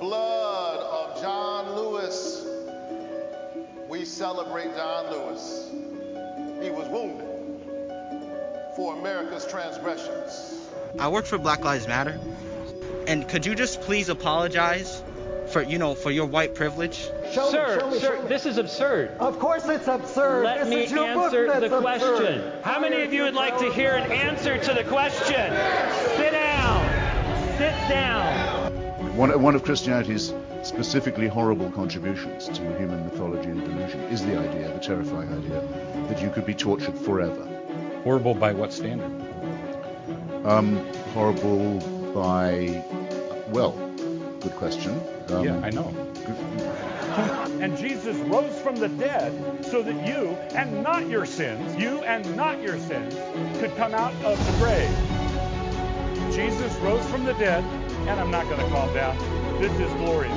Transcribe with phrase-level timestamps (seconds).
[0.00, 2.46] blood of John Lewis,
[3.88, 5.70] we celebrate John Lewis.
[6.62, 7.26] He was wounded
[8.76, 10.68] for America's transgressions.
[10.98, 12.18] I work for Black Lives Matter.
[13.06, 15.02] And could you just please apologize
[15.50, 17.08] for, you know, for your white privilege?
[17.32, 18.28] Show sir, me, show me, sir, show me.
[18.28, 19.10] this is absurd.
[19.18, 20.44] Of course it's absurd.
[20.44, 22.08] Let this me is your answer book the question.
[22.08, 22.64] absurd.
[22.64, 25.50] How many of you would like to hear an answer to the question?
[26.16, 27.56] Sit down.
[27.56, 28.57] Sit down.
[29.18, 34.72] One, one of Christianity's specifically horrible contributions to human mythology and delusion is the idea,
[34.72, 35.60] the terrifying idea,
[36.06, 37.44] that you could be tortured forever.
[38.04, 39.10] Horrible by what standard?
[40.46, 40.76] Um,
[41.14, 41.80] horrible
[42.14, 42.84] by,
[43.48, 43.72] well,
[44.38, 45.02] good question.
[45.30, 45.92] Um, yeah, I know.
[47.60, 52.36] And Jesus rose from the dead so that you and not your sins, you and
[52.36, 53.14] not your sins,
[53.58, 55.18] could come out of the grave.
[56.32, 57.64] Jesus rose from the dead,
[58.08, 59.16] and I'm not going to calm down.
[59.60, 60.34] This is glorious.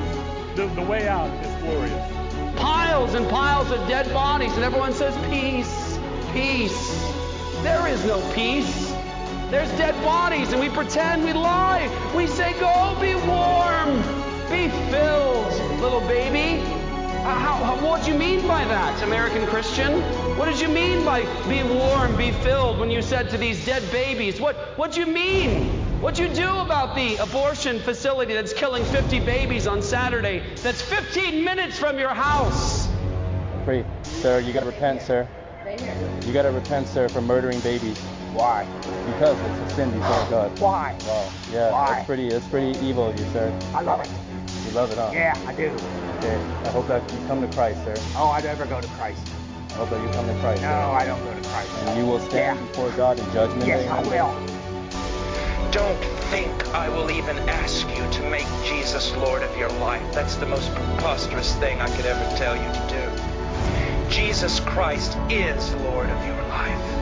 [0.56, 2.60] The, the way out is glorious.
[2.60, 5.98] Piles and piles of dead bodies, and everyone says, Peace,
[6.34, 7.02] peace.
[7.64, 8.92] There is no peace.
[9.50, 11.88] There's dead bodies, and we pretend we lie.
[12.14, 13.98] We say, Go be warm,
[14.50, 16.62] be filled, little baby.
[17.22, 20.02] Uh, how, how, what do you mean by that, American Christian?
[20.38, 23.90] What did you mean by be warm, be filled when you said to these dead
[23.92, 24.42] babies?
[24.42, 25.71] What what do you mean?
[26.02, 30.42] What you do about the abortion facility that's killing 50 babies on Saturday?
[30.64, 32.90] That's 15 minutes from your house.
[33.66, 34.40] Free, sir.
[34.40, 35.28] You gotta repent, sir.
[36.26, 38.00] You gotta repent, sir, for murdering babies.
[38.34, 38.66] Why?
[39.06, 40.60] Because it's a sin before God.
[40.60, 40.98] Why?
[41.06, 41.30] Wow.
[41.52, 41.72] Yeah.
[41.72, 41.94] Why?
[41.94, 42.30] That's pretty.
[42.30, 43.54] That's pretty evil of you, sir.
[43.76, 44.10] I love it.
[44.66, 45.12] You love it, huh?
[45.14, 45.68] Yeah, I do.
[46.18, 46.36] Okay.
[46.66, 47.94] I hope that you come to Christ, sir.
[48.16, 49.22] Oh, I'd never go to Christ.
[49.70, 50.64] I hope that you come to Christ.
[50.64, 50.74] No, sir.
[50.74, 51.70] I don't go to Christ.
[51.78, 52.66] And you will stand Yeah.
[52.66, 53.88] before God in judgment Yes, day.
[53.88, 54.51] I will.
[55.72, 60.14] Don't think I will even ask you to make Jesus Lord of your life.
[60.14, 64.12] That's the most preposterous thing I could ever tell you to do.
[64.14, 67.01] Jesus Christ is Lord of your life.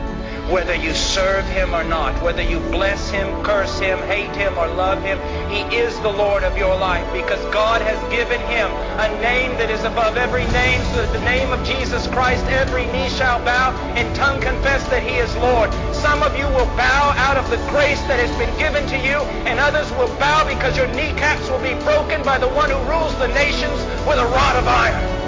[0.50, 4.68] Whether you serve him or not, whether you bless him, curse him, hate him, or
[4.68, 8.66] love him, he is the Lord of your life because God has given him
[8.98, 12.88] a name that is above every name, so that the name of Jesus Christ every
[12.88, 15.70] knee shall bow and tongue confess that he is Lord.
[15.94, 19.22] Some of you will bow out of the grace that has been given to you,
[19.46, 23.14] and others will bow because your kneecaps will be broken by the one who rules
[23.22, 25.19] the nations with a rod of iron.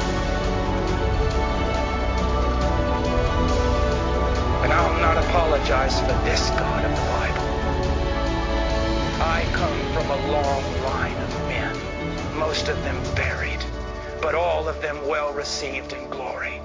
[5.02, 7.42] Not apologize for this God of the Bible.
[9.20, 11.76] I come from a long line of men,
[12.38, 13.66] most of them buried,
[14.22, 16.62] but all of them well received in glory,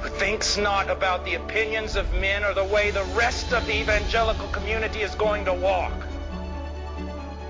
[0.00, 3.80] who thinks not about the opinions of men or the way the rest of the
[3.80, 5.92] evangelical community is going to walk.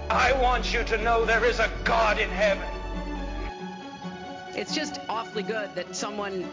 [0.08, 2.68] I want you to know there is a God in heaven.
[4.54, 6.48] It's just awfully good that someone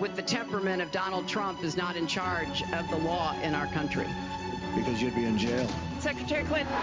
[0.00, 3.66] with the temperament of Donald Trump is not in charge of the law in our
[3.66, 4.08] country.
[4.74, 5.68] Because you'd be in jail.
[5.98, 6.74] Secretary Clinton.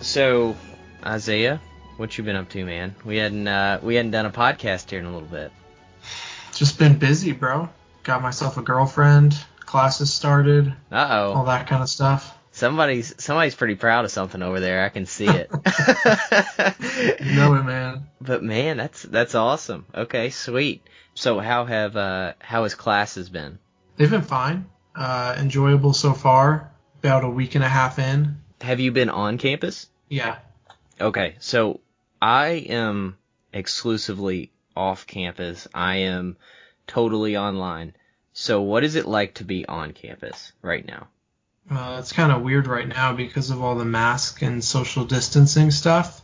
[0.00, 0.56] So,
[1.04, 1.60] Isaiah,
[1.96, 2.94] what you been up to, man?
[3.04, 5.52] We hadn't uh, we hadn't done a podcast here in a little bit.
[6.54, 7.68] Just been busy, bro.
[8.02, 9.36] Got myself a girlfriend.
[9.60, 10.68] Classes started.
[10.92, 11.32] Uh oh.
[11.32, 12.33] All that kind of stuff.
[12.54, 14.84] Somebody's somebody's pretty proud of something over there.
[14.84, 15.50] I can see it.
[17.20, 18.06] You know it, man.
[18.20, 19.86] But man, that's that's awesome.
[19.92, 20.82] Okay, sweet.
[21.14, 23.58] So how have uh how has classes been?
[23.96, 24.66] They've been fine.
[24.94, 26.70] Uh, enjoyable so far.
[27.00, 28.36] About a week and a half in.
[28.60, 29.88] Have you been on campus?
[30.08, 30.38] Yeah.
[31.00, 31.80] Okay, so
[32.22, 33.16] I am
[33.52, 35.66] exclusively off campus.
[35.74, 36.36] I am
[36.86, 37.96] totally online.
[38.32, 41.08] So what is it like to be on campus right now?
[41.70, 45.70] Uh, it's kind of weird right now because of all the mask and social distancing
[45.70, 46.20] stuff.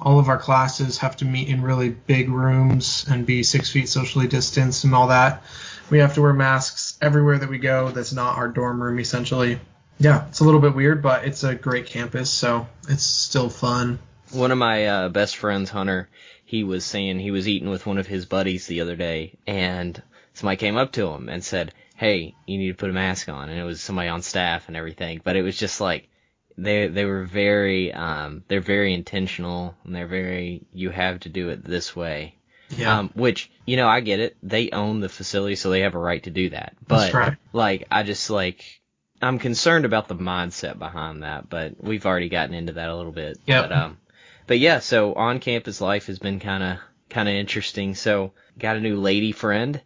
[0.00, 3.88] All of our classes have to meet in really big rooms and be six feet
[3.88, 5.42] socially distanced and all that.
[5.90, 7.90] We have to wear masks everywhere that we go.
[7.90, 9.58] That's not our dorm room, essentially.
[9.98, 13.98] Yeah, it's a little bit weird, but it's a great campus, so it's still fun.
[14.30, 16.08] One of my uh, best friends, Hunter,
[16.44, 20.00] he was saying he was eating with one of his buddies the other day, and
[20.34, 23.48] somebody came up to him and said, "Hey, you need to put a mask on,"
[23.48, 25.20] and it was somebody on staff and everything.
[25.22, 26.08] But it was just like
[26.56, 31.50] they they were very um they're very intentional and they're very you have to do
[31.50, 32.36] it this way.
[32.70, 32.98] Yeah.
[32.98, 34.36] Um, which you know I get it.
[34.42, 36.74] They own the facility, so they have a right to do that.
[36.86, 37.36] But That's right.
[37.52, 38.80] like I just like
[39.20, 43.12] I'm concerned about the mindset behind that, but we've already gotten into that a little
[43.12, 43.38] bit.
[43.46, 43.68] Yep.
[43.68, 43.98] But um
[44.46, 46.78] but yeah, so on campus life has been kind of
[47.10, 47.94] kind of interesting.
[47.94, 49.80] So got a new lady friend.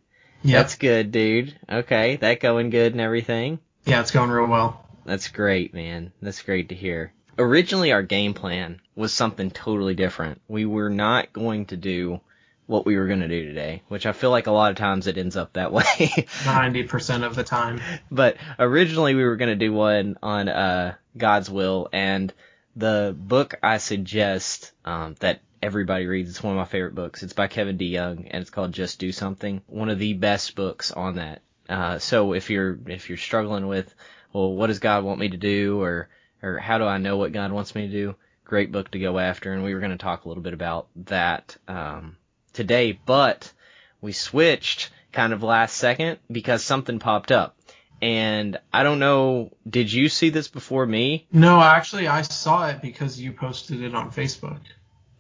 [0.44, 1.58] That's good, dude.
[1.70, 3.58] Okay, that going good and everything.
[3.84, 4.84] Yeah, it's going real well.
[5.04, 6.12] That's great, man.
[6.20, 7.12] That's great to hear.
[7.38, 10.40] Originally, our game plan was something totally different.
[10.48, 12.20] We were not going to do
[12.66, 15.06] what we were going to do today, which I feel like a lot of times
[15.06, 15.82] it ends up that way.
[15.84, 17.80] 90% of the time.
[18.10, 22.32] But originally we were going to do one on uh, God's will, and
[22.76, 27.22] the book I suggest um, that everybody reads, it's one of my favorite books.
[27.22, 29.62] It's by Kevin DeYoung, and it's called Just Do Something.
[29.66, 31.42] One of the best books on that.
[31.68, 33.94] Uh, so if you're if you're struggling with,
[34.32, 36.08] well, what does God want me to do, or
[36.42, 38.14] or how do I know what God wants me to do?
[38.44, 40.88] Great book to go after, and we were going to talk a little bit about
[40.96, 41.56] that.
[41.68, 42.16] Um,
[42.52, 43.52] today, but
[44.00, 47.56] we switched kind of last second because something popped up.
[48.00, 51.26] And I don't know, did you see this before me?
[51.32, 54.58] No, actually, I saw it because you posted it on Facebook.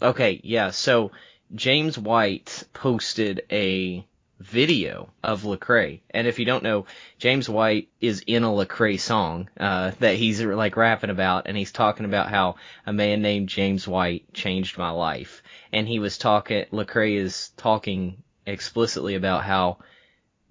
[0.02, 0.70] Okay, yeah.
[0.70, 1.12] So
[1.54, 4.04] James White posted a
[4.40, 6.86] video of Lecrae, and if you don't know,
[7.18, 11.70] James White is in a Lecrae song uh, that he's like rapping about, and he's
[11.70, 16.64] talking about how a man named James White changed my life, and he was talking.
[16.72, 19.78] Lecrae is talking explicitly about how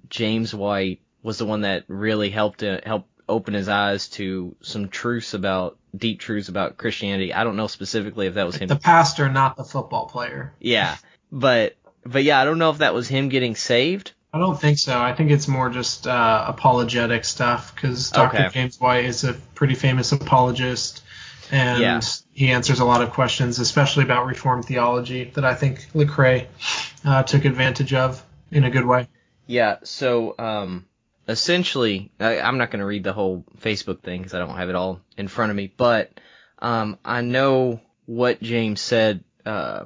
[0.09, 4.89] James White was the one that really helped uh, help open his eyes to some
[4.89, 7.33] truths about deep truths about Christianity.
[7.33, 8.67] I don't know specifically if that was him.
[8.67, 10.53] The pastor, not the football player.
[10.59, 10.95] Yeah,
[11.31, 11.75] but
[12.05, 14.13] but yeah, I don't know if that was him getting saved.
[14.33, 14.97] I don't think so.
[14.99, 18.37] I think it's more just uh, apologetic stuff because Dr.
[18.37, 18.49] Okay.
[18.53, 21.03] James White is a pretty famous apologist,
[21.51, 22.01] and Yeah.
[22.31, 26.47] he answers a lot of questions, especially about Reformed theology, that I think Lecrae
[27.03, 29.07] uh, took advantage of in a good way.
[29.47, 30.85] Yeah, so um,
[31.27, 34.69] essentially, I, I'm not going to read the whole Facebook thing because I don't have
[34.69, 36.11] it all in front of me, but
[36.59, 39.23] um, I know what James said.
[39.45, 39.85] Uh,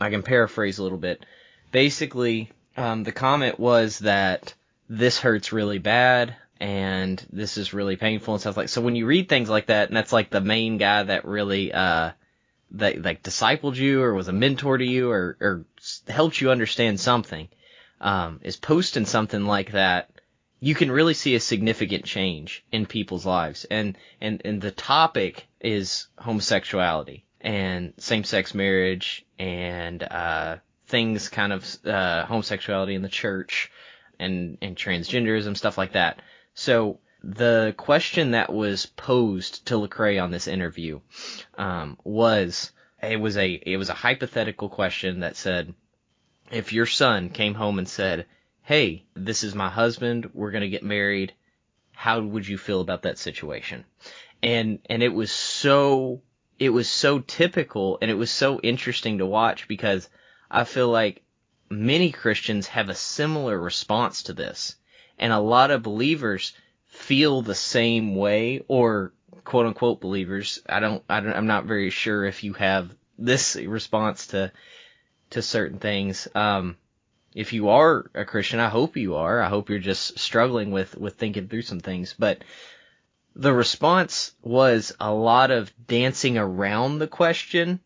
[0.00, 1.24] I can paraphrase a little bit.
[1.70, 4.54] Basically, um, the comment was that
[4.88, 8.68] this hurts really bad and this is really painful and stuff like.
[8.68, 11.72] So when you read things like that, and that's like the main guy that really
[11.72, 12.12] uh,
[12.72, 15.64] that like discipled you or was a mentor to you or or
[16.08, 17.48] helped you understand something
[18.02, 20.10] um, is posting something like that,
[20.64, 23.66] you can really see a significant change in people's lives.
[23.68, 31.66] And and and the topic is homosexuality and same-sex marriage and uh, things kind of
[31.84, 33.72] uh, homosexuality in the church
[34.20, 36.22] and and transgenderism stuff like that.
[36.54, 41.00] So the question that was posed to Lecrae on this interview
[41.58, 42.70] um, was
[43.02, 45.74] it was a it was a hypothetical question that said
[46.52, 48.26] if your son came home and said,
[48.62, 50.30] "Hey, this is my husband.
[50.34, 51.34] We're going to get married.
[51.92, 53.84] How would you feel about that situation?"
[54.42, 56.22] And and it was so
[56.58, 60.08] it was so typical and it was so interesting to watch because
[60.50, 61.22] I feel like
[61.70, 64.76] many Christians have a similar response to this.
[65.18, 66.52] And a lot of believers
[66.86, 69.12] feel the same way or
[69.44, 70.60] quote unquote believers.
[70.68, 74.52] I don't, I don't I'm not very sure if you have this response to
[75.30, 76.28] to certain things.
[76.34, 76.76] Um,
[77.34, 79.40] if you are a Christian, I hope you are.
[79.40, 82.14] I hope you're just struggling with with thinking through some things.
[82.18, 82.42] But
[83.34, 87.80] the response was a lot of dancing around the question,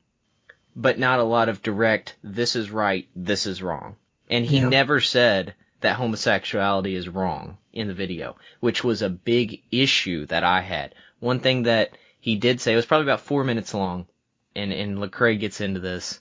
[0.74, 2.16] but not a lot of direct.
[2.22, 3.08] This is right.
[3.14, 3.96] This is wrong.
[4.28, 4.68] And he Yeah.
[4.68, 10.42] never said that homosexuality is wrong in the video, which was a big issue that
[10.42, 10.94] I had.
[11.20, 14.06] One thing that he did say it was probably about four minutes long,
[14.56, 16.20] and and Lecrae gets into this,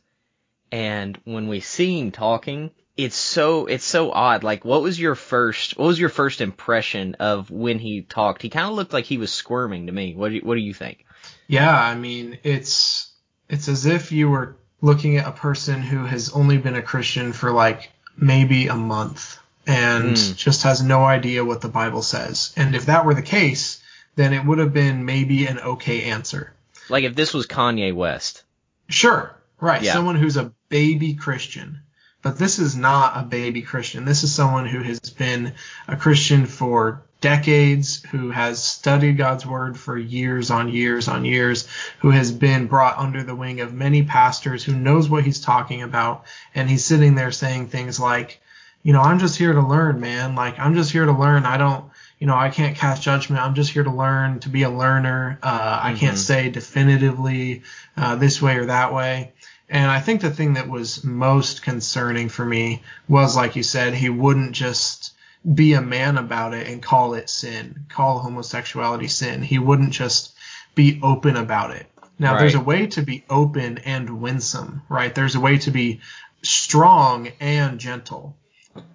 [0.71, 4.43] and when we see him talking, it's so it's so odd.
[4.43, 8.41] Like, what was your first what was your first impression of when he talked?
[8.41, 10.15] He kind of looked like he was squirming to me.
[10.15, 11.05] What do you, what do you think?
[11.47, 13.11] Yeah, I mean, it's
[13.49, 17.33] it's as if you were looking at a person who has only been a Christian
[17.33, 19.37] for like maybe a month
[19.67, 20.35] and Mm.
[20.37, 22.53] just has no idea what the Bible says.
[22.55, 23.81] And if that were the case,
[24.15, 26.53] then it would have been maybe an okay answer.
[26.87, 28.43] Like if this was Kanye West.
[28.89, 29.81] Sure, right.
[29.81, 29.93] Yeah.
[29.93, 31.79] Someone who's a baby Christian.
[32.25, 34.03] But this is not a baby Christian.
[34.03, 35.53] This is someone who has been
[35.87, 41.67] a Christian for decades, who has studied God's word for years on years on years,
[41.99, 45.83] who has been brought under the wing of many pastors, who knows what he's talking
[45.83, 46.25] about.
[46.55, 48.41] And he's sitting there saying things like,
[48.81, 50.33] you know, I'm just here to learn, man.
[50.33, 51.45] Like, I'm just here to learn.
[51.45, 51.85] I don't,
[52.17, 53.43] you know, I can't cast judgment.
[53.43, 55.37] I'm just here to learn, to be a learner.
[55.43, 56.19] Uh, I can't Mhm.
[56.19, 57.61] say definitively
[57.95, 59.33] uh, this way or that way.
[59.69, 63.93] And I think the thing that was most concerning for me was, like you said,
[63.93, 65.13] he wouldn't just
[65.53, 69.41] be a man about it and call it sin, call homosexuality sin.
[69.41, 70.35] He wouldn't just
[70.75, 71.87] be open about it.
[72.17, 75.13] Now, there's a way to be open and winsome, right?
[75.13, 75.99] There's a way to be
[76.43, 78.37] strong and gentle.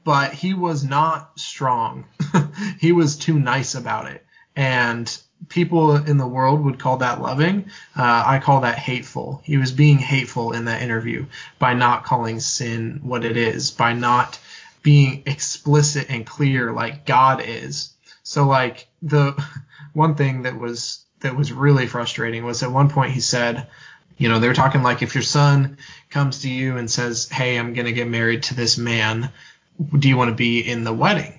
[0.04, 2.06] But he was not strong.
[2.80, 4.24] he was too nice about it.
[4.56, 7.70] And people in the world would call that loving.
[7.96, 9.40] Uh, I call that hateful.
[9.44, 11.26] He was being hateful in that interview
[11.58, 14.38] by not calling sin what it is, by not
[14.82, 17.92] being explicit and clear like God is.
[18.22, 19.42] So like the
[19.92, 23.66] one thing that was that was really frustrating was at one point he said,
[24.16, 25.78] you know, they're talking like if your son
[26.10, 29.30] comes to you and says, "Hey, I'm going to get married to this man.
[29.98, 31.38] Do you want to be in the wedding?"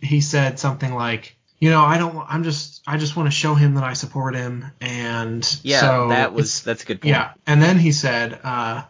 [0.00, 3.54] He said something like, "You know, I don't I'm just I just want to show
[3.54, 7.14] him that I support him and Yeah, so that was that's a good point.
[7.14, 7.32] yeah.
[7.46, 8.82] And then he said, uh,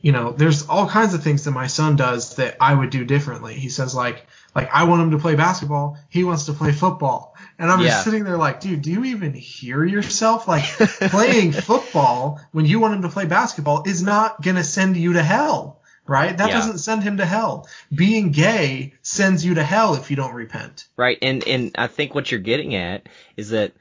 [0.00, 3.04] you know, there's all kinds of things that my son does that I would do
[3.04, 3.54] differently.
[3.54, 5.98] He says like, like I want him to play basketball.
[6.08, 7.36] He wants to play football.
[7.60, 7.90] And I'm Yeah.
[7.90, 10.48] just sitting there like, dude, do you even hear yourself?
[10.48, 14.96] Like playing football when you want him to play basketball is not going to send
[14.96, 16.36] you to hell, right?
[16.36, 16.54] That Yeah.
[16.54, 17.68] doesn't send him to hell.
[17.94, 20.86] Being gay sends you to hell if you don't repent.
[20.96, 23.72] Right, and and I think what you're getting at is that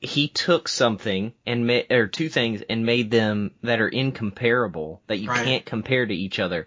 [0.00, 5.18] he took something and made or two things and made them that are incomparable that
[5.18, 5.44] you Right.
[5.44, 6.66] can't compare to each other,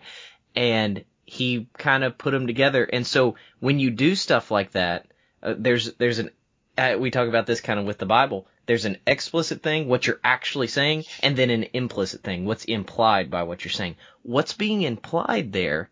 [0.56, 2.84] and he kind of put them together.
[2.84, 5.06] And so when you do stuff like that,
[5.42, 6.32] uh, there's there's an
[6.78, 8.48] uh, we talk about this kind of with the Bible.
[8.66, 13.30] There's an explicit thing, what you're actually saying, and then an implicit thing, what's implied
[13.30, 13.96] by what you're saying.
[14.24, 15.90] What's being implied there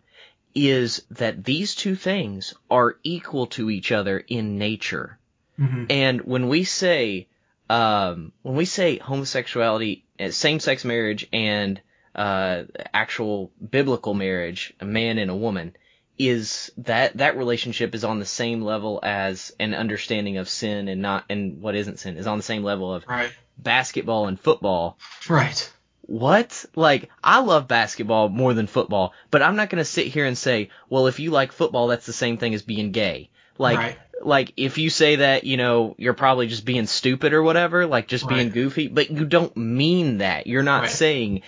[0.56, 5.18] is that these two things are equal to each other in nature.
[5.60, 5.88] Mhm.
[5.90, 7.28] And when we say,
[7.70, 11.82] um, when we say homosexuality, uh, same-sex marriage, and
[12.16, 15.76] uh, actual biblical marriage, a man and a woman,
[16.20, 21.02] is that that relationship is on the same level as an understanding of sin and
[21.02, 23.32] not and what isn't sin is on the same level of Right.
[23.58, 24.98] basketball and football.
[25.30, 25.72] Right.
[26.02, 26.66] What?
[26.76, 30.70] Like, I love basketball more than football, but I'm not gonna sit here and say,
[30.90, 33.30] well, if you like football, that's the same thing as being gay.
[33.58, 33.98] Like, Right.
[34.22, 38.08] like if you say that, you know, you're probably just being stupid or whatever, like
[38.08, 40.48] just being goofy, but you don't mean that.
[40.48, 40.90] You're not Right.
[40.92, 41.42] saying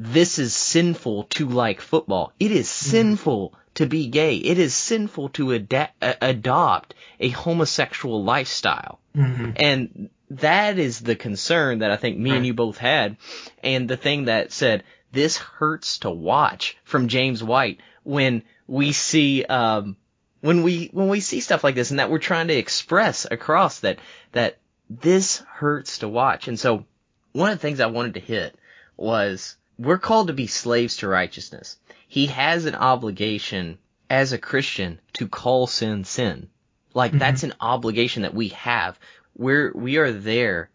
[0.00, 2.32] this is sinful to like football.
[2.38, 2.90] It is Mm-hmm.
[2.90, 4.36] sinful to be gay.
[4.36, 9.00] It is sinful to adopt a homosexual lifestyle.
[9.16, 9.52] Mhm.
[9.56, 13.16] And that is the concern that I think me and you both had.
[13.62, 19.44] And the thing that said, this hurts to watch from James White when we see,
[19.44, 19.96] um,
[20.40, 23.80] when we, when we see stuff like this and that we're trying to express across
[23.80, 23.98] that,
[24.32, 26.46] that this hurts to watch.
[26.46, 26.84] And so
[27.32, 28.54] one of the things I wanted to hit
[28.96, 31.76] was we're called to be slaves to righteousness.
[32.08, 33.78] He has an obligation
[34.10, 36.48] as a Christian to call sin sin.
[36.94, 37.18] Like Mhm.
[37.18, 38.98] that's an obligation that we have.
[39.36, 40.70] We're we are there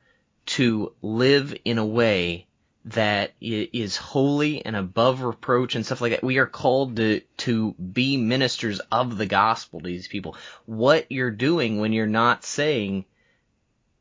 [0.46, 2.48] to live in a way
[2.86, 6.24] that is holy and above reproach and stuff like that.
[6.24, 10.36] We are called to to be ministers of the gospel to these people.
[10.66, 13.06] What you're doing when you're not saying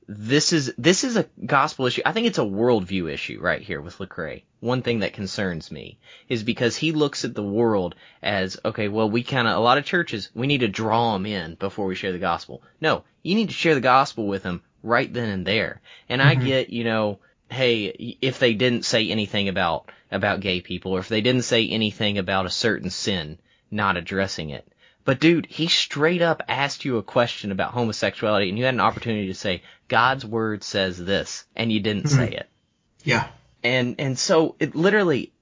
[0.09, 2.02] this is this is a gospel issue.
[2.04, 4.42] I think it's a worldview issue right here with Lecrae.
[4.61, 9.09] One thing that concerns me is because he looks at the world as okay, well,
[9.09, 11.94] we kind of a lot of churches we need to draw them in before we
[11.94, 12.62] share the gospel.
[12.80, 15.80] No, you need to share the gospel with them right then and there.
[16.09, 16.44] And I Mhm.
[16.44, 21.09] get, you know, hey, if they didn't say anything about about gay people or if
[21.09, 23.38] they didn't say anything about a certain sin,
[23.71, 24.66] not addressing it.
[25.04, 28.80] But dude, he straight up asked you a question about homosexuality and you had an
[28.80, 32.16] opportunity to say, God's word says this, and you didn't Mhm.
[32.16, 32.49] say it.
[33.04, 33.28] Yeah.
[33.64, 35.32] And, and so it literally,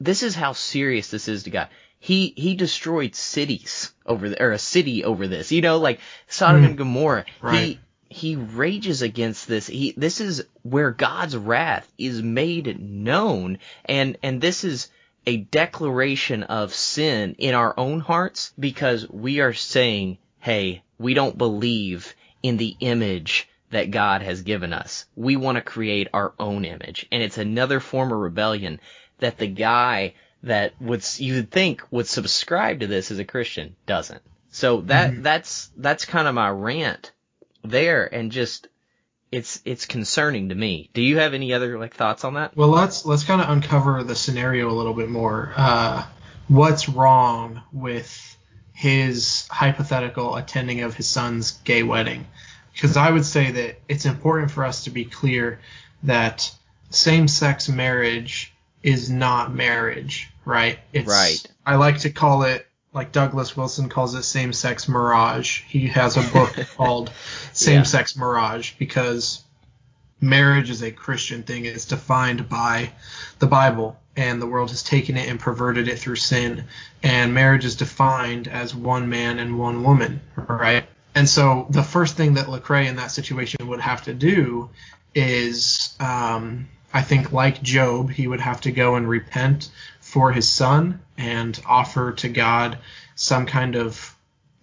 [0.00, 1.68] this is how serious this is to God.
[1.98, 6.62] He, he destroyed cities over the, or a city over this, you know, like Sodom
[6.62, 6.66] Mm.
[6.66, 7.24] and Gomorrah.
[7.40, 7.78] Right.
[8.08, 9.66] He, he rages against this.
[9.66, 13.58] He, this is where God's wrath is made known.
[13.84, 14.88] And, and this is,
[15.26, 21.38] a declaration of sin in our own hearts because we are saying, hey, we don't
[21.38, 25.06] believe in the image that God has given us.
[25.16, 27.06] We want to create our own image.
[27.10, 28.80] And it's another form of rebellion
[29.18, 33.76] that the guy that would, you would think would subscribe to this as a Christian
[33.86, 34.22] doesn't.
[34.50, 35.22] So that, mm-hmm.
[35.22, 37.12] that's, that's kind of my rant
[37.62, 38.68] there and just,
[39.32, 40.90] it's, it's concerning to me.
[40.92, 42.54] Do you have any other like thoughts on that?
[42.54, 45.52] Well, let's let's kind of uncover the scenario a little bit more.
[45.56, 46.04] Uh,
[46.48, 48.36] what's wrong with
[48.74, 52.26] his hypothetical attending of his son's gay wedding?
[52.74, 55.60] Because I would say that it's important for us to be clear
[56.04, 56.50] that
[56.90, 60.78] same-sex marriage is not marriage, right?
[60.92, 61.42] It's, Right.
[61.64, 65.62] I like to call it like Douglas Wilson calls it same-sex mirage.
[65.62, 67.10] He has a book called
[67.52, 69.42] Same-Sex Mirage because
[70.20, 71.64] marriage is a Christian thing.
[71.64, 72.92] It's defined by
[73.38, 76.64] the Bible, and the world has taken it and perverted it through sin.
[77.02, 80.84] And marriage is defined as one man and one woman, right?
[81.14, 84.70] And so the first thing that Lecrae in that situation would have to do
[85.14, 89.70] is, um, I think, like Job, he would have to go and repent
[90.12, 92.76] for his son and offer to God
[93.14, 94.14] some kind of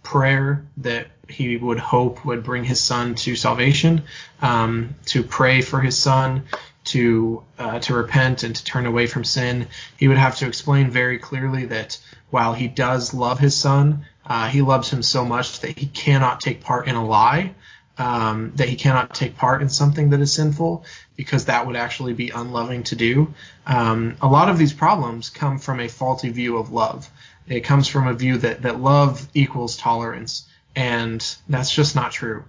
[0.03, 4.03] prayer that he would hope would bring his son to salvation,
[4.43, 6.43] um, to pray for his son,
[6.83, 9.67] to uh, to repent and to turn away from sin.
[9.97, 11.97] He would have to explain very clearly that
[12.29, 16.41] while he does love his son, uh, he loves him so much that he cannot
[16.41, 17.55] take part in a lie,
[17.99, 22.13] um, that he cannot take part in something that is sinful, because that would actually
[22.13, 23.33] be unloving to do.
[23.67, 27.09] Um, a lot of these problems come from a faulty view of love.
[27.47, 32.45] It comes from a view that, that love equals tolerance, and that's just not true.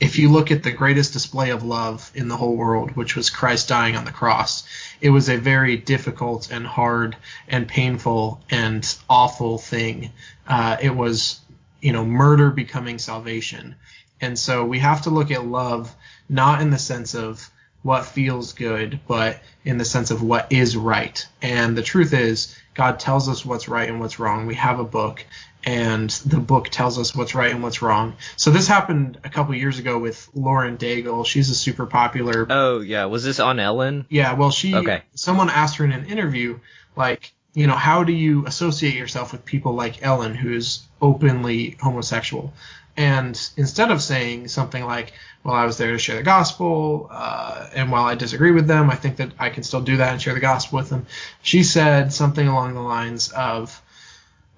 [0.00, 3.30] If you look at the greatest display of love in the whole world, which was
[3.30, 4.64] Christ dying on the cross,
[5.00, 7.16] it was a very difficult and hard
[7.48, 10.10] and painful and awful thing.
[10.46, 11.40] Uh, it was,
[11.80, 13.76] you know, murder becoming salvation.
[14.22, 15.94] And so we have to look at love
[16.28, 17.50] not in the sense of
[17.82, 21.26] what feels good, but in the sense of what is right.
[21.42, 24.46] And the truth is, God tells us what's right and what's wrong.
[24.46, 25.24] We have a book,
[25.64, 28.14] and the book tells us what's right and what's wrong.
[28.36, 31.26] So this happened a couple years ago with Lauren Daigle.
[31.26, 32.46] She's a super popular.
[32.48, 34.06] Oh yeah, was this on Ellen?
[34.08, 34.74] Yeah, well she.
[34.74, 35.02] Okay.
[35.14, 36.60] Someone asked her in an interview,
[36.96, 41.76] like, you know, how do you associate yourself with people like Ellen, who is openly
[41.82, 42.54] homosexual?
[42.96, 45.12] And instead of saying something like,
[45.44, 48.90] well, I was there to share the gospel, uh, and while I disagree with them,
[48.90, 51.06] I think that I can still do that and share the gospel with them,
[51.42, 53.80] she said something along the lines of,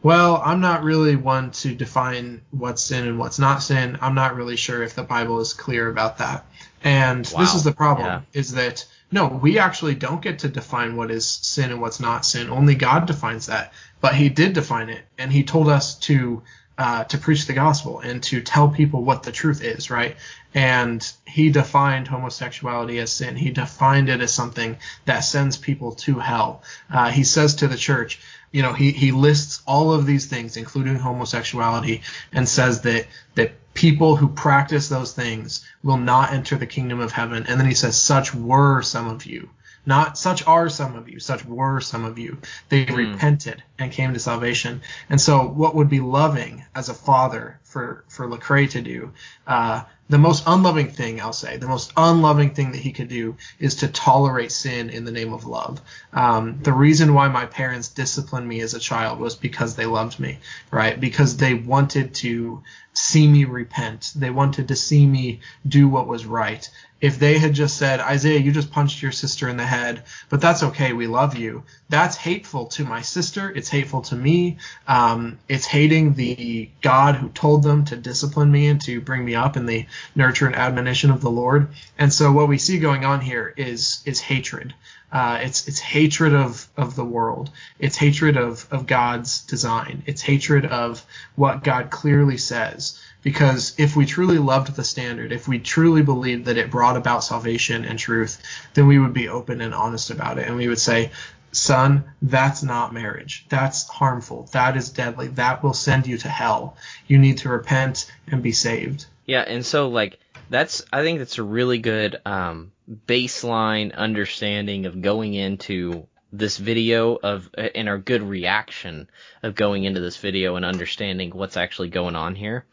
[0.03, 3.97] well, I'm not really one to define what's sin and what's not sin.
[4.03, 6.45] I'm not really sure if the Bible is clear about that.
[6.83, 7.41] And Wow.
[7.41, 8.21] this is the problem Yeah.
[8.35, 12.27] is that no, we actually don't get to define what is sin and what's not
[12.27, 12.51] sin.
[12.51, 13.73] Only God defines that.
[14.01, 16.43] But he did define it and he told us to
[16.77, 20.17] uh, to preach the gospel and to tell people what the truth is, right?
[20.55, 23.37] And he defined homosexuality as sin.
[23.37, 26.63] He defined it as something that sends people to hell.
[26.91, 30.57] Uh, he says to the church, you know, he, he lists all of these things,
[30.57, 36.67] including homosexuality, and says that that people who practice those things will not enter the
[36.67, 37.45] kingdom of heaven.
[37.49, 39.51] And then he says, such were some of you.
[39.87, 42.39] Not such are some of you, such were some of you.
[42.69, 44.83] They repented and came to salvation.
[45.11, 49.13] And so, what would be loving as a father for for Lecrae to do?
[49.47, 53.37] Uh, the most unloving thing, I'll say, the most unloving thing that he could do
[53.59, 55.81] is to tolerate sin in the name of love.
[56.13, 60.21] Um, the reason why my parents disciplined me as a child was because they loved
[60.21, 60.39] me,
[60.71, 61.01] right?
[61.01, 62.63] Because they wanted to
[62.93, 64.13] see me repent.
[64.15, 66.69] They wanted to see me do what was right.
[67.01, 70.41] If they had just said, Isaiah, you just punched your sister in the head, but
[70.41, 73.51] that's okay, we love you, that's hateful to my sister.
[73.51, 74.57] It's hateful to me.
[74.89, 79.35] Um, it's hating the God who told them to discipline me and to bring me
[79.35, 81.69] up in the nurture and admonition of the Lord.
[81.99, 84.75] And so what we see going on here is is hatred.
[85.13, 87.51] Uh, it's it's hatred of of the world.
[87.79, 90.03] It's hatred of of God's design.
[90.07, 91.05] It's hatred of
[91.37, 93.01] what God clearly says.
[93.23, 97.25] Because if we truly loved the standard, if we truly believed that it brought about
[97.25, 98.43] salvation and truth,
[98.75, 101.11] then we would be open and honest about it, and we would say,
[101.51, 103.47] son, that's not marriage.
[103.49, 104.49] That's harmful.
[104.53, 105.29] That is deadly.
[105.29, 106.77] That will send you to hell.
[107.07, 109.07] You need to repent and be saved.
[109.27, 110.19] Yeah, and so like
[110.51, 112.73] that's I think that's a really good um,
[113.07, 119.09] baseline understanding of going into this video of and our good reaction
[119.43, 122.67] of going into this video and understanding what's actually going on here.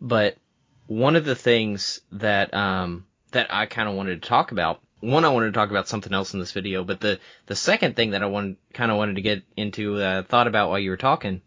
[0.00, 0.36] But
[0.86, 5.24] one of the things that um, that I kind of wanted to talk about one
[5.24, 8.10] I wanted to talk about something else in this video, but the the second thing
[8.10, 10.96] that I wanted kind of wanted to get into uh, thought about while you were
[10.96, 11.42] talking,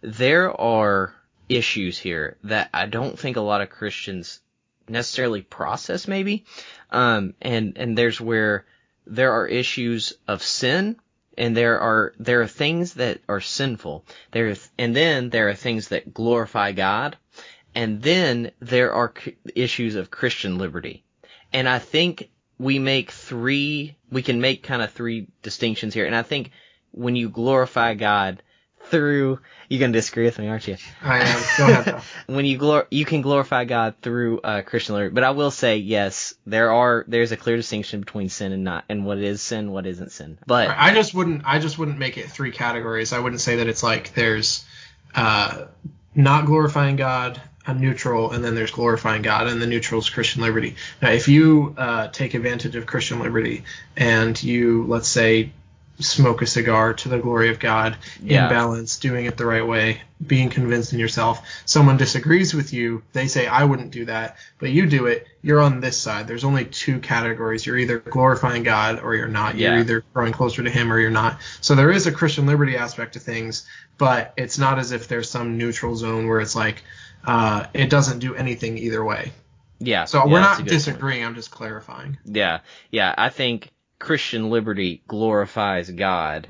[0.00, 1.14] there are
[1.48, 4.40] issues here that I don't think a lot of Christians
[4.88, 6.44] necessarily process maybe.
[6.90, 8.64] Um, and, and there's where
[9.06, 10.96] there are issues of sin
[11.36, 14.04] and there are, there are things that are sinful.
[14.30, 17.16] There, and then there are things that glorify God.
[17.74, 19.12] And then there are
[19.54, 21.02] issues of Christian liberty.
[21.52, 26.06] And I think we make three, we can make kind of three distinctions here.
[26.06, 26.52] And I think
[26.92, 28.42] when you glorify God,
[28.86, 30.76] through you're gonna disagree with me, aren't you?
[31.02, 31.42] I am.
[31.58, 32.02] Go ahead.
[32.26, 35.78] When you glor you can glorify God through uh, Christian liberty, but I will say
[35.78, 39.72] yes, there are there's a clear distinction between sin and not and what is sin,
[39.72, 40.38] what isn't sin.
[40.46, 41.42] But I just wouldn't.
[41.44, 43.12] I just wouldn't make it three categories.
[43.12, 44.64] I wouldn't say that it's like there's
[45.14, 45.66] uh,
[46.14, 50.42] not glorifying God, a neutral, and then there's glorifying God, and the neutral is Christian
[50.42, 50.76] liberty.
[51.00, 53.64] Now, if you uh, take advantage of Christian liberty
[53.96, 55.52] and you, let's say,
[56.00, 58.44] smoke a cigar to the glory of God Yeah.
[58.44, 61.46] in balance, doing it the right way, being convinced in yourself.
[61.66, 65.60] Someone disagrees with you, they say, I wouldn't do that, but you do it, you're
[65.60, 66.26] on this side.
[66.26, 67.64] There's only two categories.
[67.64, 69.56] You're either glorifying God or you're not.
[69.56, 71.38] You're either growing closer to Him or you're not.
[71.60, 73.66] So there is a Christian liberty aspect to things,
[73.98, 76.82] but it's not as if there's some neutral zone where it's like,
[77.24, 79.32] uh, it doesn't do anything either way.
[79.78, 80.04] Yeah.
[80.06, 80.70] So yeah, we're not good point.
[80.70, 82.18] disagreeing, I'm just clarifying.
[82.24, 83.14] Yeah, yeah.
[83.16, 86.48] I think Christian liberty glorifies God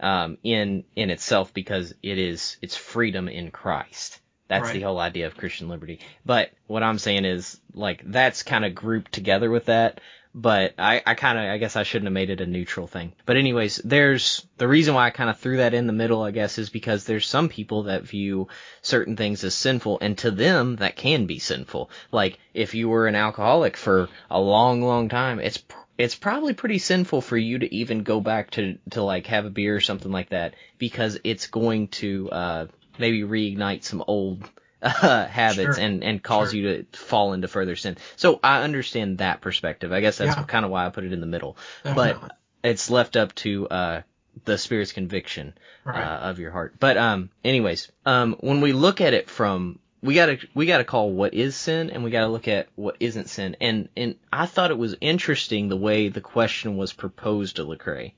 [0.00, 4.20] um, in in itself because it is it's freedom in Christ.
[4.48, 4.74] That's Right.
[4.74, 6.00] the whole idea of Christian liberty.
[6.26, 10.00] But what I'm saying is like that's kind of grouped together with that.
[10.36, 13.12] But I, I kind of I guess I shouldn't have made it a neutral thing.
[13.24, 16.22] But anyways, there's the reason why I kind of threw that in the middle.
[16.22, 18.48] I guess is because there's some people that view
[18.82, 21.88] certain things as sinful, and to them that can be sinful.
[22.10, 25.62] Like if you were an alcoholic for a long, long time, it's
[25.98, 29.50] it's probably pretty sinful for you to even go back to to like have a
[29.50, 32.66] beer or something like that because it's going to uh
[32.98, 34.48] maybe reignite some old
[34.82, 35.84] uh, habits Sure.
[35.84, 36.60] and and cause Sure.
[36.60, 37.96] you to fall into further sin.
[38.16, 39.92] So I understand that perspective.
[39.92, 40.42] I guess that's Yeah.
[40.44, 41.56] kind of why I put it in the middle.
[41.84, 42.20] Definitely.
[42.22, 42.34] But
[42.68, 44.02] it's left up to uh
[44.44, 45.54] the spirit's conviction
[45.84, 46.02] Right.
[46.02, 46.74] uh, of your heart.
[46.80, 51.10] But um anyways, um when we look at it from we gotta we gotta call
[51.10, 53.56] what is sin and we gotta look at what isn't sin.
[53.58, 58.12] And and I thought it was interesting the way the question was proposed to Lecrae.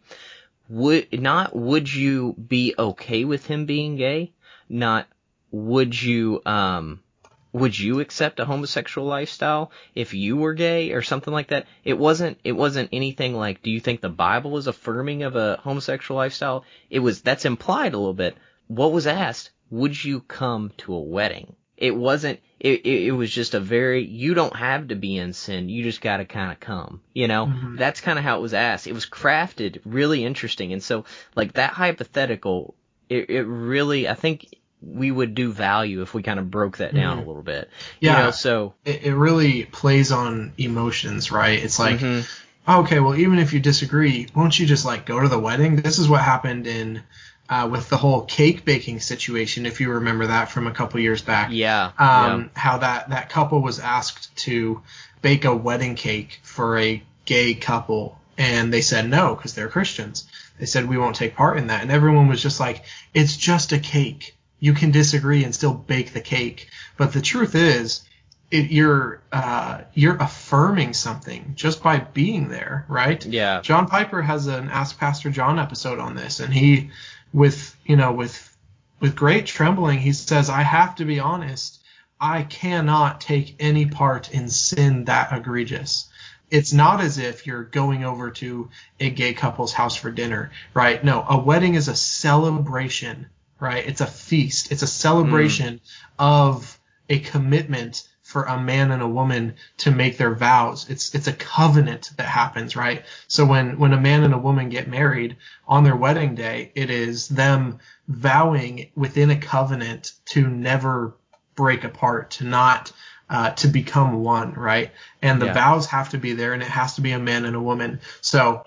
[0.68, 4.32] Would not would you be okay with him being gay?
[4.68, 5.06] Not
[5.52, 7.04] would you um
[7.52, 11.66] would you accept a homosexual lifestyle if you were gay or something like that?
[11.84, 15.58] It wasn't it wasn't anything like do you think the Bible is affirming of a
[15.62, 16.64] homosexual lifestyle?
[16.90, 18.36] It was that's implied a little bit.
[18.66, 21.54] What was asked, would you come to a wedding?
[21.76, 25.32] It wasn't it, it, it was just a very you don't have to be in
[25.34, 27.00] sin, you just gotta kinda come.
[27.12, 27.46] You know?
[27.46, 27.76] Mhm.
[27.78, 28.86] That's kinda how it was asked.
[28.86, 30.72] It was crafted really interesting.
[30.72, 32.74] And so like that hypothetical
[33.08, 34.46] it, it really I think
[34.82, 37.24] we would do value if we kind of broke that down Mhm.
[37.24, 37.68] a little bit.
[38.00, 38.18] Yeah.
[38.18, 41.58] You know, so It, it really plays on emotions, right?
[41.62, 42.26] It's like, Mhm.
[42.68, 45.76] okay, well, even if you disagree, won't you just like go to the wedding?
[45.76, 47.02] This is what happened in
[47.48, 51.22] uh, with the whole cake baking situation, if you remember that from a couple years
[51.22, 51.50] back.
[51.50, 54.82] yeah, um, how that that couple was asked to
[55.22, 60.26] bake a wedding cake for a gay couple, and they said no because they're Christians.
[60.58, 63.72] They said we won't take part in that, and everyone was just like, "It's just
[63.72, 64.36] a cake.
[64.58, 68.06] You can disagree and still bake the cake." But the truth is,
[68.50, 73.24] it, you're uh, you're affirming something just by being there, right?
[73.24, 76.90] yeah, John Piper has an Ask Pastor John episode on this, and he,
[77.32, 78.56] with you know, with
[79.00, 81.80] with great trembling, he says, "I have to be honest.
[82.20, 86.08] I cannot take any part in sin that egregious."
[86.48, 91.02] It's not as if you're going over to a gay couple's house for dinner, right?
[91.02, 93.26] No, a wedding is a celebration,
[93.58, 93.84] right?
[93.84, 94.70] It's a feast.
[94.70, 95.80] It's a celebration mm.
[96.20, 98.06] of a commitment
[98.36, 100.90] for a man and a woman to make their vows.
[100.90, 103.02] It's it's a covenant that happens, right?
[103.28, 106.90] So when when a man and a woman get married on their wedding day, it
[106.90, 111.16] is them vowing within a covenant to never
[111.54, 112.92] break apart, to not
[113.30, 114.90] uh, to become one, right?
[115.22, 115.54] And the Yeah.
[115.54, 118.00] vows have to be there, and it has to be a man and a woman.
[118.20, 118.66] So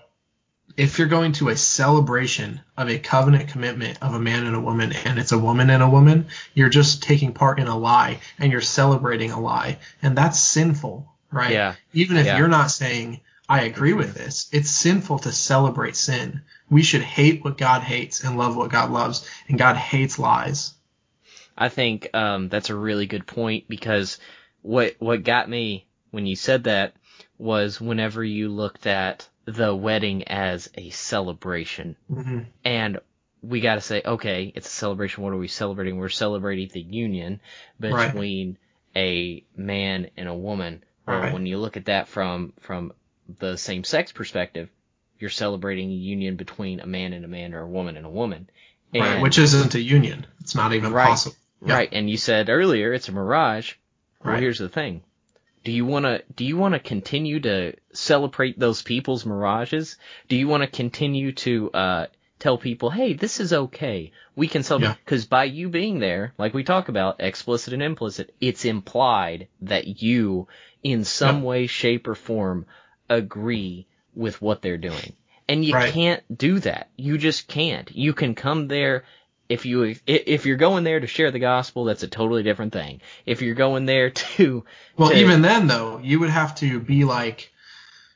[0.78, 4.60] if you're going to a celebration of a covenant commitment of a man and a
[4.60, 8.20] woman and it's a woman and a woman, you're just taking part in a lie
[8.38, 9.80] and you're celebrating a lie.
[10.02, 11.52] And that's sinful, right?
[11.52, 11.76] Yeah.
[11.94, 12.38] Even if Yeah.
[12.38, 16.42] you're not saying, I agree with this, it's sinful to celebrate sin.
[16.70, 19.28] We should hate what God hates and love what God loves.
[19.48, 20.74] And God hates lies.
[21.58, 24.18] I think um, that's a really good point because
[24.62, 26.94] what what got me when you said that
[27.38, 33.00] was whenever you looked at the wedding as a celebration, hmm and
[33.42, 35.24] we got to say, okay, it's a celebration.
[35.24, 35.98] What are we celebrating?
[35.98, 37.40] We're celebrating the union
[37.80, 38.08] Right.
[38.12, 38.58] between
[38.96, 40.84] a man and a woman.
[41.08, 41.34] Well, Right.
[41.34, 42.92] when you look at that from from
[43.40, 44.70] the same sex perspective,
[45.20, 48.10] you're celebrating a union between a man and a man or a woman and a
[48.10, 48.50] woman.
[48.94, 49.22] Right.
[49.22, 50.26] Which isn't a union.
[50.42, 51.10] It's not even Right.
[51.10, 51.38] possible.
[51.66, 51.76] Yeah.
[51.76, 53.74] Right, and you said earlier it's a mirage.
[54.24, 54.42] Well, Right.
[54.42, 55.02] here's the thing.
[55.64, 59.98] Do you want to do you want to continue to celebrate those people's mirages?
[60.28, 62.06] Do you want to continue to uh
[62.40, 64.12] tell people, "Hey, this is okay.
[64.36, 64.96] We can celebrate." Yeah.
[65.06, 70.02] Cuz by you being there, like we talk about explicit and implicit, it's implied that
[70.02, 70.48] you
[70.82, 71.48] in some Yeah.
[71.50, 72.66] way shape or form
[73.10, 75.14] agree with what they're doing.
[75.48, 75.92] And you Right.
[75.92, 76.90] can't do that.
[76.96, 77.90] You just can't.
[77.94, 79.04] You can come there
[79.50, 83.02] if you if you're going there to share the gospel, that's a totally different thing.
[83.26, 84.64] If you're going there to
[84.98, 87.52] Well, to- even then though, you would have to be like,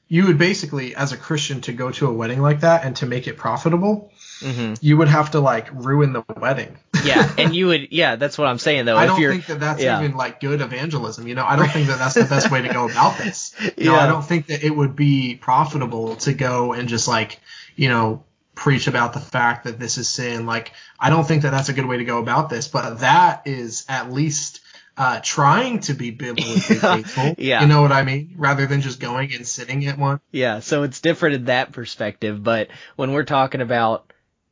[0.07, 3.07] you would basically, as a Christian, to go to a wedding like that and to
[3.07, 4.77] make it profitable, Mhm.
[4.81, 6.77] you would have to like ruin the wedding.
[7.03, 7.87] Yeah, and you would.
[7.91, 8.95] Yeah, that's what I'm saying though.
[8.95, 9.99] I don't think that that's yeah.
[10.01, 11.27] even like good evangelism.
[11.27, 13.53] You know, I don't think that that's the best way to go about this.
[13.77, 13.99] You know, Yeah.
[14.03, 17.39] I don't think that it would be profitable to go and just like,
[17.75, 18.23] you know,
[18.55, 20.45] preach about the fact that this is sin.
[20.45, 23.43] Like, I don't think that that's a good way to go about this, but that
[23.45, 24.61] is at least
[24.95, 27.33] uh, trying to be biblically faithful.
[27.37, 27.61] Yeah.
[27.61, 28.35] You know what I mean?
[28.37, 30.19] Rather than just going and sitting at one.
[30.31, 34.11] Yeah, so it's different in that perspective, but when we're talking about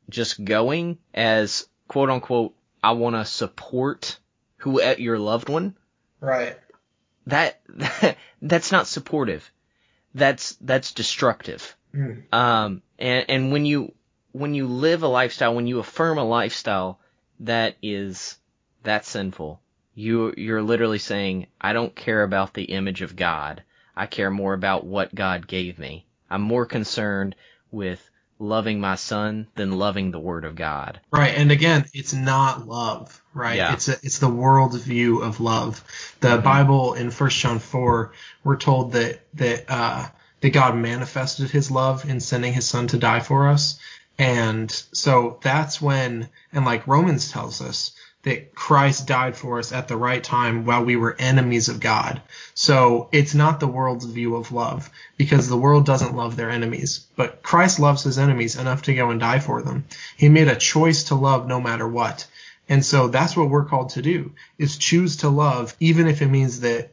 [0.10, 4.18] just going as quote unquote, I want to support
[4.58, 5.76] who at your loved one,
[6.20, 6.58] Right.
[7.28, 7.60] that,
[8.42, 9.52] that's not supportive.
[10.14, 11.76] That's that's destructive.
[11.96, 12.34] Mm.
[12.34, 13.94] Um, and and when you
[14.32, 17.00] when you live a lifestyle, when you affirm a lifestyle
[17.42, 18.38] that is
[18.84, 19.62] that sinful,
[19.94, 23.64] you you're literally saying, I don't care about the image of God.
[23.96, 26.06] I care more about what God gave me.
[26.30, 27.36] I'm more concerned
[27.72, 28.02] with
[28.40, 31.00] loving my son than loving the word of God.
[31.12, 33.58] Right, and again, it's not love, right?
[33.58, 33.74] Yeah.
[33.74, 35.84] It's a, it's the world view of love.
[36.22, 36.44] The Mhm.
[36.44, 40.08] Bible in First John four, we're told that that uh,
[40.42, 43.80] that God manifested His love in sending His Son to die for us,
[44.18, 47.92] and so that's when, and like Romans tells us
[48.24, 52.22] that Christ died for us at the right time while we were enemies of God.
[52.54, 57.08] So it's not the world's view of love because the world doesn't love their enemies,
[57.16, 59.86] but Christ loves his enemies enough to go and die for them.
[60.16, 62.28] He made a choice to love no matter what.
[62.70, 66.28] And so that's what we're called to do is choose to love even if it
[66.28, 66.92] means that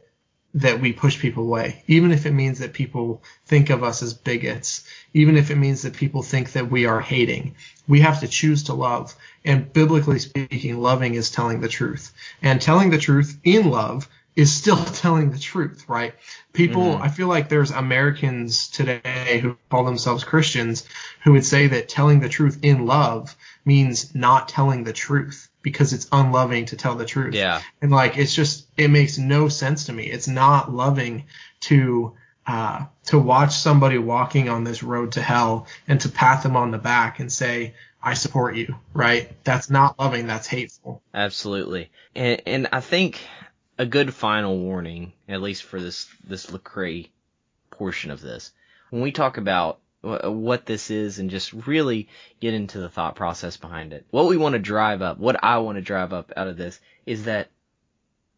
[0.55, 4.13] that we push people away, even if it means that people think of us as
[4.13, 4.83] bigots,
[5.13, 7.55] even if it means that people think that we are hating.
[7.87, 9.15] We have to choose to love.
[9.45, 12.11] And biblically speaking, loving is telling the truth.
[12.41, 16.13] And telling the truth in love is still telling the truth, right?
[16.53, 17.01] People, Mhm.
[17.01, 20.85] I feel like there's Americans today who call themselves Christians
[21.23, 23.35] who would say that telling the truth in love
[23.65, 27.33] means not telling the truth because it's unloving to tell the truth.
[27.33, 27.61] Yeah.
[27.81, 30.05] And like it's just it makes no sense to me.
[30.05, 31.25] It's not loving
[31.61, 32.15] to
[32.47, 36.71] uh to watch somebody walking on this road to hell and to pat them on
[36.71, 39.31] the back and say, I support you, right?
[39.43, 41.01] That's not loving, that's hateful.
[41.13, 41.91] Absolutely.
[42.15, 43.19] And, and I think
[43.77, 47.09] a good final warning, at least for this, this Lecrae
[47.71, 48.51] portion of this,
[48.89, 52.07] when we talk about what this is and just really
[52.39, 54.05] get into the thought process behind it.
[54.11, 56.79] What we want to drive up, what I want to drive up out of this
[57.05, 57.49] is that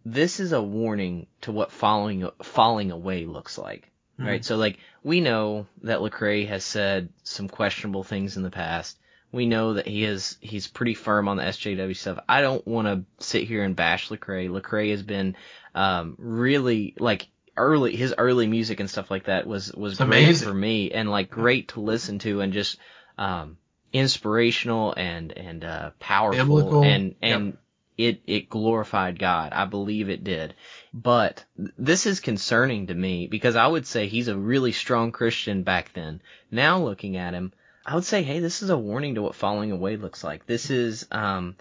[0.03, 3.91] this is a warning to what falling, falling away looks like.
[4.17, 4.45] Right?
[4.45, 8.99] So like, we know that Lecrae has said some questionable things in the past.
[9.31, 12.19] We know that he is he's pretty firm on the SJW stuff.
[12.27, 14.49] I don't want to sit here and bash Lecrae.
[14.49, 15.35] Lecrae has been
[15.73, 17.27] um, really like
[17.61, 20.47] early his early music and stuff like that was was It's great amazing.
[20.47, 22.77] for me and like great to listen to and just
[23.17, 23.57] um,
[23.93, 26.83] inspirational and and uh, powerful Biblical.
[26.83, 27.39] and Yep.
[27.39, 27.57] and
[27.97, 29.53] it it glorified God.
[29.53, 30.55] I believe it did.
[30.93, 31.45] But
[31.77, 35.93] this is concerning to me because I would say he's a really strong Christian back
[35.93, 36.21] then.
[36.49, 37.53] Now looking at him,
[37.85, 40.45] I would say, hey, this is a warning to what falling away looks like.
[40.47, 41.55] This is, um,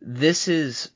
[0.00, 0.90] this is,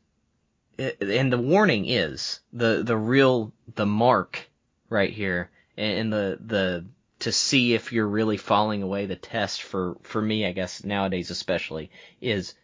[0.78, 4.48] and the warning is the the real the mark
[4.88, 6.84] right here, and the the
[7.20, 9.06] to see if you're really falling away.
[9.06, 12.54] The test for for me, I guess nowadays especially, is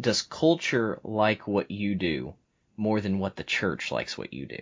[0.00, 2.34] does culture like what you do
[2.76, 4.60] more than what the church likes what you do?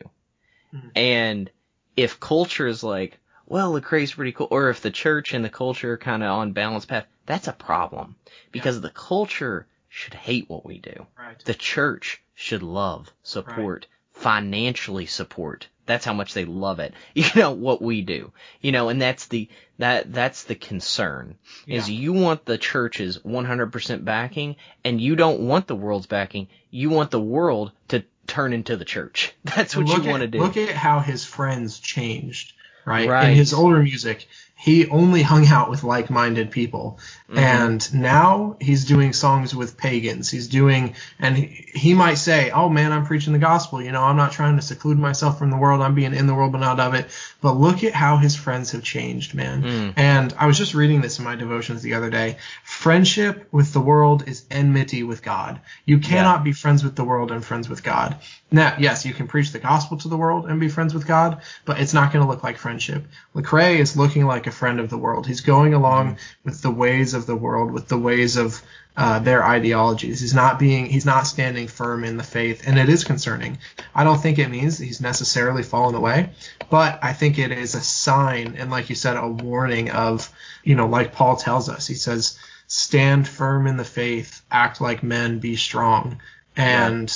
[0.75, 0.89] Mm-hmm.
[0.97, 1.51] And
[1.97, 5.93] if culture is like, well, Lecrae's pretty cool, or if the church and the culture
[5.93, 8.17] are kind of on balance path, that's a problem
[8.53, 11.07] because the culture should hate what we do.
[11.19, 11.43] Right.
[11.45, 15.69] The church should love, support, financially support.
[15.87, 16.93] That's how much they love it.
[17.15, 18.33] You know what we do.
[18.61, 21.37] You know, and that's the that that's the concern.
[21.67, 26.49] Is you want the church's 100% backing and you don't want the world's backing.
[26.71, 29.33] You want the world to turn into the church.
[29.45, 30.41] That's what you want to do.
[30.41, 32.53] Look at how his friends changed,
[32.85, 33.09] right?
[33.09, 33.31] Right.
[33.31, 34.29] In his older music,
[34.67, 36.99] he only hung out with like-minded people.
[37.31, 37.39] Mhm.
[37.39, 40.29] And now he's doing songs with pagans.
[40.29, 43.81] He's doing, and he, he might say, oh man, I'm preaching the gospel.
[43.81, 45.83] You know, I'm not trying to seclude myself from the world.
[45.83, 47.07] I'm being in the world, but not of it.
[47.41, 49.63] But look at how his friends have changed, man.
[49.63, 49.93] Mm.
[49.97, 52.39] And I was just reading this in my devotions the other day.
[52.65, 55.61] Friendship with the world is enmity with God.
[55.85, 58.17] You cannot be friends with the world and friends with God.
[58.51, 61.43] Now, yes, you can preach the gospel to the world and be friends with God,
[61.65, 63.05] but it's not going to look like friendship.
[63.35, 65.27] Lecrae is looking like a friend of the world.
[65.27, 66.19] He's going along mm-hmm.
[66.45, 68.63] with the ways of the world, with the ways of
[68.97, 70.21] uh, their ideologies.
[70.21, 73.59] He's not being he's not standing firm in the faith, and it is concerning.
[73.95, 76.31] I don't think it means he's necessarily fallen away,
[76.71, 80.33] but I think it is a sign, and like you said, a warning of
[80.63, 81.87] you know, like Paul tells us.
[81.87, 86.21] He says, "Stand firm in the faith, act like men, be strong."
[86.57, 87.15] And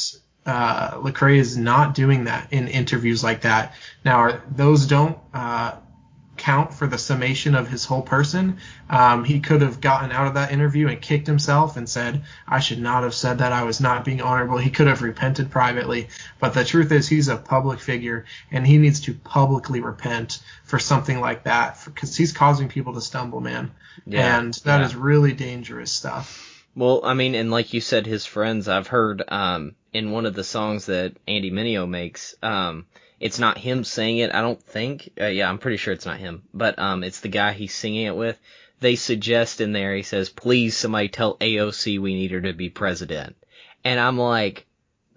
[0.50, 3.74] uh, Lecrae is not doing that in interviews like that.
[4.04, 5.76] Now, those don't uh,
[6.36, 8.58] count for the summation of his whole person.
[8.88, 12.58] Um, he could have gotten out of that interview and kicked himself and said, I
[12.58, 13.52] should not have said that.
[13.52, 14.58] I was not being honorable.
[14.58, 16.08] He could have repented privately.
[16.40, 20.80] But the truth is, he's a public figure and he needs to publicly repent for
[20.80, 23.70] something like that because he's causing people to stumble, man.
[24.04, 24.86] Yeah, and that yeah.
[24.86, 26.64] is really dangerous stuff.
[26.74, 30.34] Well, I mean, and like you said, his friends, I've heard um, in one of
[30.34, 32.86] the songs that Andy Mineo makes, um,
[33.18, 35.10] it's not him saying it, I don't think.
[35.20, 38.06] Uh, yeah, I'm pretty sure it's not him, but um, it's the guy he's singing
[38.06, 38.38] it with.
[38.80, 42.70] They suggest in there, he says, "Please, somebody tell AOC we need her to be
[42.70, 43.36] president."
[43.84, 44.66] And I'm like,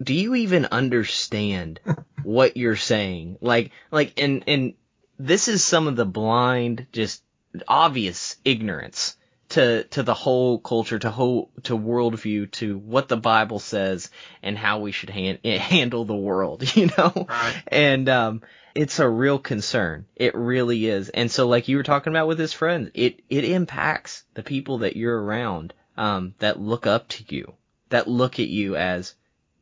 [0.01, 1.79] do you even understand
[2.23, 3.37] what you're saying?
[3.41, 4.73] Like, like, and and
[5.17, 7.23] this is some of the blind, just
[7.67, 9.15] obvious ignorance
[9.53, 14.09] to to the whole culture, to whole to worldview, to what the Bible says
[14.41, 17.27] and how we should hand, handle the world, you know.
[17.29, 17.63] Right.
[17.67, 18.41] And um,
[18.73, 20.05] it's a real concern.
[20.15, 21.09] It really is.
[21.09, 24.79] And so, like you were talking about with his friends, it it impacts the people
[24.79, 27.53] that you're around, um, that look up to you,
[27.89, 29.13] that look at you as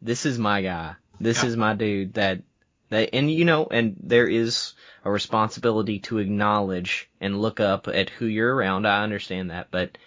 [0.01, 1.49] this is my guy, this yeah.
[1.49, 2.13] is my dude.
[2.13, 2.43] That
[2.91, 4.73] and you know, and there is
[5.03, 8.85] a responsibility to acknowledge and look up at who you're around.
[8.85, 9.97] I understand that, but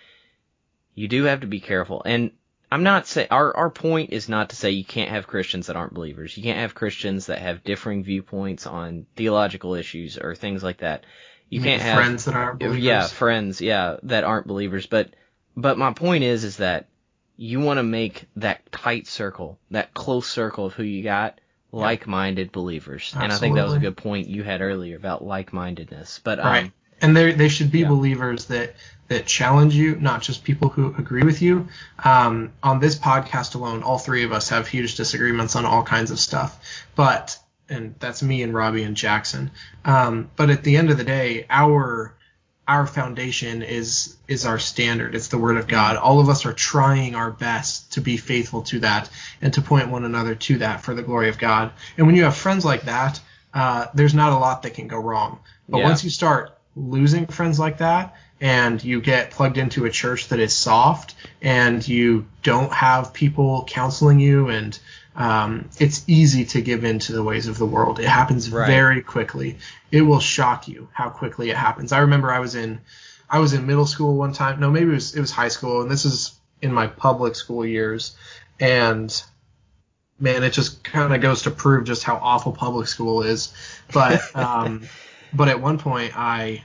[0.94, 2.02] you do have to be careful.
[2.04, 2.32] And
[2.70, 5.76] I'm not saying our our point is not to say you can't have Christians that
[5.76, 6.36] aren't believers.
[6.36, 11.04] You can't have Christians that have differing viewpoints on theological issues or things like that.
[11.48, 12.82] You, you can't have friends that aren't believers.
[12.82, 14.86] Yeah, friends, yeah, that aren't believers.
[14.86, 15.14] But
[15.56, 16.88] but my point is is that
[17.36, 21.40] you want to make that tight circle, that close circle of who you got,
[21.74, 23.02] like-minded believers.
[23.02, 23.24] Absolutely.
[23.24, 26.20] And I think that was a good point you had earlier about like-mindedness.
[26.22, 27.88] But um, right, and they they should be yeah.
[27.88, 28.74] believers that
[29.08, 31.68] that challenge you, not just people who agree with you.
[32.02, 36.10] Um, on this podcast alone, all three of us have huge disagreements on all kinds
[36.10, 36.58] of stuff,
[36.94, 39.50] but and that's me and Robby and Jackson.
[39.84, 42.14] Um, but at the end of the day, our
[42.66, 45.14] our foundation is is our standard.
[45.14, 45.96] It's the word of God.
[45.96, 49.10] All of us are trying our best to be faithful to that
[49.42, 51.72] and to point one another to that for the glory of God.
[51.98, 53.20] And when you have friends like that,
[53.52, 55.40] uh, there's not a lot that can go wrong.
[55.68, 55.84] But yeah.
[55.84, 60.40] once you start losing friends like that and you get plugged into a church that
[60.40, 64.78] is soft and you don't have people counseling you and
[65.16, 68.00] um, it's easy to give in to the ways of the world.
[68.00, 68.66] It happens right.
[68.66, 69.58] very quickly.
[69.92, 71.92] It will shock you how quickly it happens.
[71.92, 72.80] I remember I was in
[73.30, 74.60] I was in middle school one time.
[74.60, 77.64] No, maybe it was it was high school, and this is in my public school
[77.64, 78.16] years.
[78.58, 79.22] And
[80.18, 83.52] man, it just kind of goes to prove just how awful public school is.
[83.92, 84.82] But um,
[85.32, 86.64] but at one point, I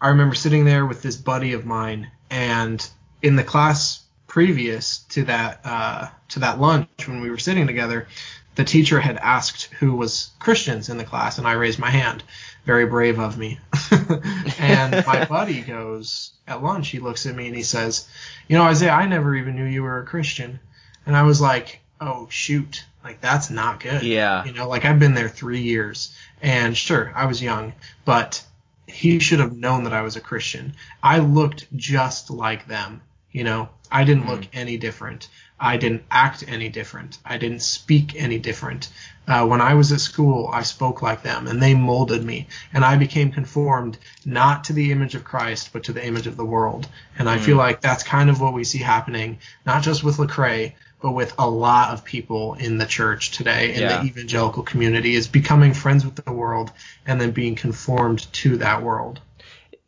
[0.00, 2.86] I remember sitting there with this buddy of mine, and
[3.20, 4.02] in the class
[4.32, 8.08] previous to that uh, to that lunch when we were sitting together,
[8.54, 12.24] the teacher had asked who was Christians in the class, and I raised my hand.
[12.64, 13.60] Very brave of me.
[14.58, 16.88] and my buddy goes at lunch.
[16.88, 18.08] He looks at me and he says,
[18.48, 20.60] "You know, Isaiah, I never even knew you were a Christian."
[21.04, 24.46] And I was like, "Oh shoot, like that's not good." Yeah.
[24.46, 27.74] You know, like I've been there three years, and sure, I was young,
[28.06, 28.42] but
[28.86, 30.72] he should have known that I was a Christian.
[31.02, 33.02] I looked just like them.
[33.32, 34.58] You know, I didn't look mm-hmm.
[34.58, 35.28] any different.
[35.58, 37.18] I didn't act any different.
[37.24, 38.88] I didn't speak any different.
[39.28, 42.84] Uh, when I was at school, I spoke like them, and they molded me, and
[42.84, 46.44] I became conformed not to the image of Christ, but to the image of the
[46.44, 46.88] world.
[47.16, 47.60] And I feel mm.
[47.60, 51.48] like that's kind of what we see happening, not just with Lecrae, but with a
[51.48, 54.00] lot of people in the church today, in yeah.
[54.00, 56.72] the evangelical community, is becoming friends with the world
[57.06, 59.20] and then being conformed to that world.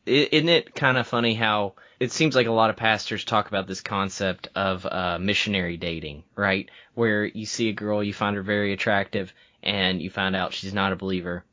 [0.06, 3.66] Isn't it kind of funny how it seems like a lot of pastors talk about
[3.66, 6.68] this concept of uh, missionary dating, right?
[6.94, 10.74] Where you see a girl, you find her very attractive, and you find out she's
[10.74, 11.44] not a believer.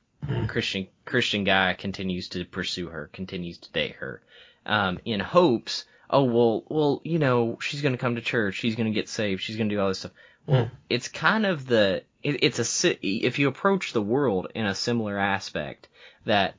[0.48, 4.22] Christian Christian guy continues to pursue her, continues to date her,
[4.66, 5.86] um, in hopes.
[6.10, 9.56] Oh well, well, you know, she's gonna come to church, she's gonna get saved, she's
[9.56, 10.12] gonna do all this stuff.
[10.46, 10.72] Well, mm.
[10.90, 15.18] it's kind of the it, it's a if you approach the world in a similar
[15.18, 15.88] aspect
[16.26, 16.56] that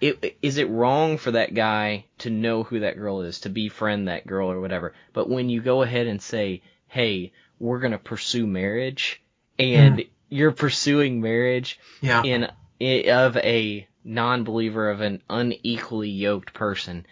[0.00, 4.08] it, is it wrong for that guy to know who that girl is, to befriend
[4.08, 4.94] that girl or whatever?
[5.12, 9.22] But when you go ahead and say, hey, we're going to pursue marriage,
[9.58, 10.08] and mm.
[10.28, 12.22] you're pursuing marriage yeah.
[12.22, 12.48] in,
[12.78, 17.06] in, of a non-believer of an unequally yoked person,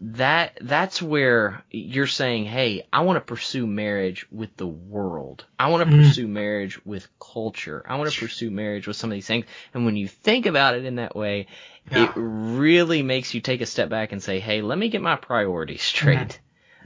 [0.00, 5.46] that that's where you're saying, "Hey, I want to pursue marriage with the world.
[5.58, 6.06] I want to Mhm.
[6.06, 7.82] pursue marriage with culture.
[7.88, 10.74] I want to pursue marriage with some of these things." And when you think about
[10.76, 11.46] it in that way,
[11.90, 12.04] Yeah.
[12.04, 15.16] it really makes you take a step back and say, "Hey, let me get my
[15.16, 16.40] priorities straight.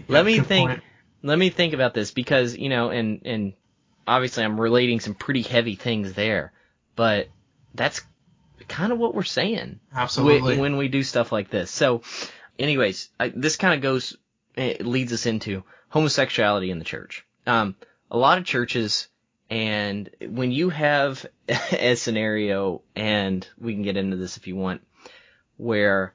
[0.08, 0.82] let me think point.
[1.22, 3.54] let me think about this because, you know, and and
[4.06, 6.52] obviously I'm relating some pretty heavy things there,
[6.96, 7.28] but
[7.74, 8.02] that's
[8.68, 10.54] kind of what we're saying Absolutely.
[10.54, 11.70] when, when we do stuff like this.
[11.70, 12.02] So,
[12.60, 14.16] anyways, I, this kind of goes,
[14.54, 17.26] it leads us into homosexuality in the church.
[17.46, 17.74] Um,
[18.10, 19.08] a lot of churches,
[19.48, 24.82] and when you have a scenario, and we can get into this if you want,
[25.56, 26.14] where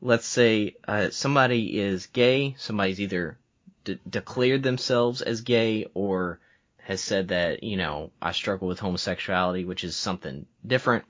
[0.00, 3.38] let's say uh, somebody is gay, somebody's either
[3.84, 6.40] de- declared themselves as gay or
[6.78, 11.04] has said that, you know, I struggle with homosexuality, which is something different.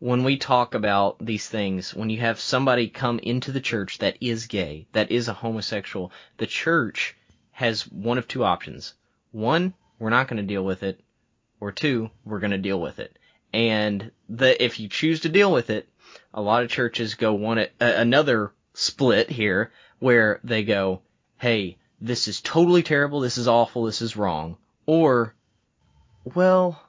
[0.00, 4.16] When we talk about these things, when you have somebody come into the church that
[4.20, 7.16] is gay, that is a homosexual, the church
[7.52, 8.94] has one of two options.
[9.30, 11.00] One, we're not going to deal with it,
[11.60, 13.18] or two, we're going to deal with it.
[13.52, 15.86] And the if you choose to deal with it,
[16.32, 21.02] a lot of churches go one another split here where they go,
[21.36, 23.20] "Hey, this is totally terrible.
[23.20, 23.84] This is awful.
[23.84, 25.34] This is wrong." Or,
[26.24, 26.82] well,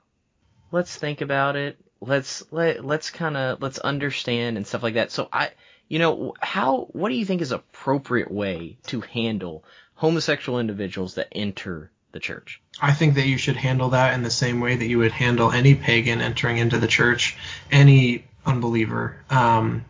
[0.71, 1.77] let's think about it.
[2.01, 5.11] Let's let let's kind of let's understand and stuff like that.
[5.11, 5.51] So I,
[5.87, 9.63] you know, how what do you think is appropriate way to handle
[9.95, 12.61] homosexual individuals that enter the church?
[12.81, 15.51] I think that you should handle that in the same way that you would handle
[15.51, 17.37] any pagan entering into the church,
[17.71, 19.15] any unbeliever.
[19.29, 19.85] Um,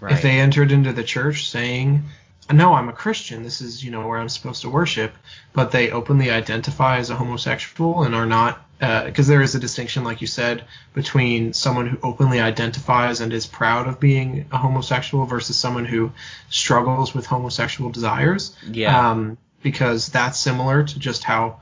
[0.00, 0.12] Right.
[0.12, 2.04] If they entered into the church saying,
[2.52, 3.42] "No, I'm a Christian.
[3.42, 5.14] This is you know where I'm supposed to worship,"
[5.52, 10.04] but they openly identify as a homosexual and are not, because there is a distinction,
[10.04, 10.64] like you said,
[10.94, 16.12] between someone who openly identifies and is proud of being a homosexual versus someone who
[16.50, 18.56] struggles with homosexual desires.
[18.70, 19.10] Yeah.
[19.10, 21.58] Um, because that's similar to just how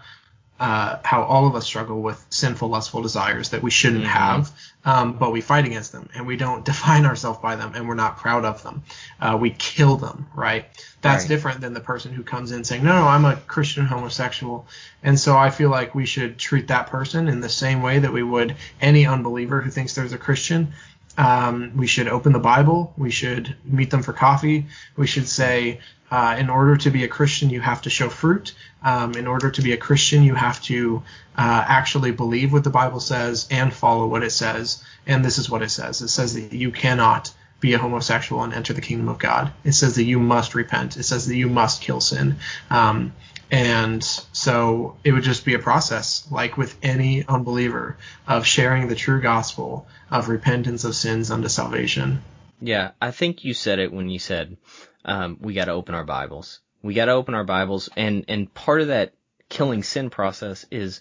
[0.60, 4.08] uh, how all of us struggle with sinful, lustful desires that we shouldn't Mhm.
[4.08, 4.52] have,
[4.84, 7.94] um, but we fight against them and we don't define ourselves by them and we're
[7.96, 8.82] not proud of them.
[9.20, 10.66] Uh, we kill them, right?
[11.02, 11.28] That's Right.
[11.28, 14.66] different than the person who comes in saying, no, no, I'm a Christian homosexual.
[15.02, 18.12] And so I feel like we should treat that person in the same way that
[18.12, 20.72] we would any unbeliever who thinks there's a Christian.
[21.16, 22.92] Um, we should open the Bible.
[22.96, 24.66] We should meet them for coffee.
[24.96, 28.54] We should say, uh, in order to be a Christian, you have to show fruit.
[28.82, 31.02] Um, in order to be a Christian, you have to
[31.36, 34.84] uh, actually believe what the Bible says and follow what it says.
[35.06, 38.52] And this is what it says it says that you cannot be a homosexual and
[38.52, 39.50] enter the kingdom of God.
[39.64, 40.96] It says that you must repent.
[40.96, 42.36] It says that you must kill sin.
[42.70, 43.14] Um,
[43.54, 44.02] and
[44.32, 47.96] so it would just be a process, like with any unbeliever,
[48.26, 52.20] of sharing the true gospel of repentance of sins unto salvation.
[52.60, 54.56] Yeah, I think you said it when you said
[55.04, 56.58] um, we got to open our Bibles.
[56.82, 59.14] We got to open our Bibles, and and part of that
[59.48, 61.00] killing sin process is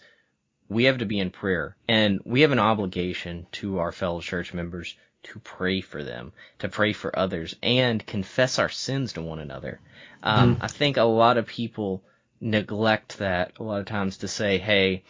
[0.69, 4.53] we have to be in prayer, and we have an obligation to our fellow church
[4.53, 9.39] members to pray for them, to pray for others, and confess our sins to one
[9.39, 9.79] another.
[10.21, 12.03] Um, I think a lot of people
[12.39, 15.03] neglect that a lot of times to say, hey,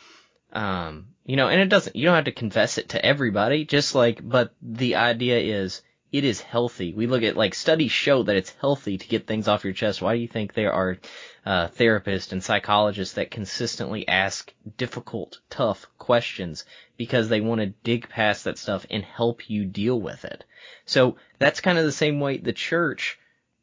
[0.51, 3.95] um, you know, and it doesn't, you don't have to confess it to everybody, just
[3.95, 6.93] like, but the idea is it is healthy.
[6.93, 10.01] We look at like studies show that it's healthy to get things off your chest.
[10.01, 10.97] Why do you think there are
[11.45, 16.65] uh, therapists and psychologists that consistently ask difficult, tough questions
[16.97, 20.45] because they want to dig past that stuff and help you deal with it.
[20.85, 23.17] So that's kind of the same way the church,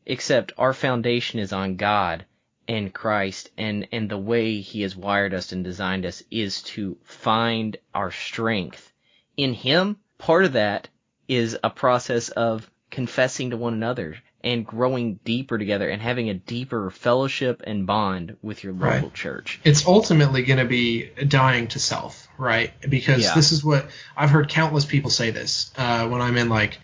[0.05, 2.27] except our foundation is on God
[2.71, 6.97] and Christ and, and the way he has wired us and designed us is to
[7.03, 8.93] find our strength
[9.37, 9.97] in him.
[10.19, 10.89] Part of that
[11.27, 16.35] is a process of confessing to one another and growing deeper together and having a
[16.35, 19.15] deeper fellowship and bond with your local Right.
[19.15, 19.61] church.
[19.65, 22.73] It's ultimately going to be dying to self, right?
[22.89, 23.35] Because Yeah.
[23.35, 26.79] this is what I've heard countless people say this uh, when I'm in like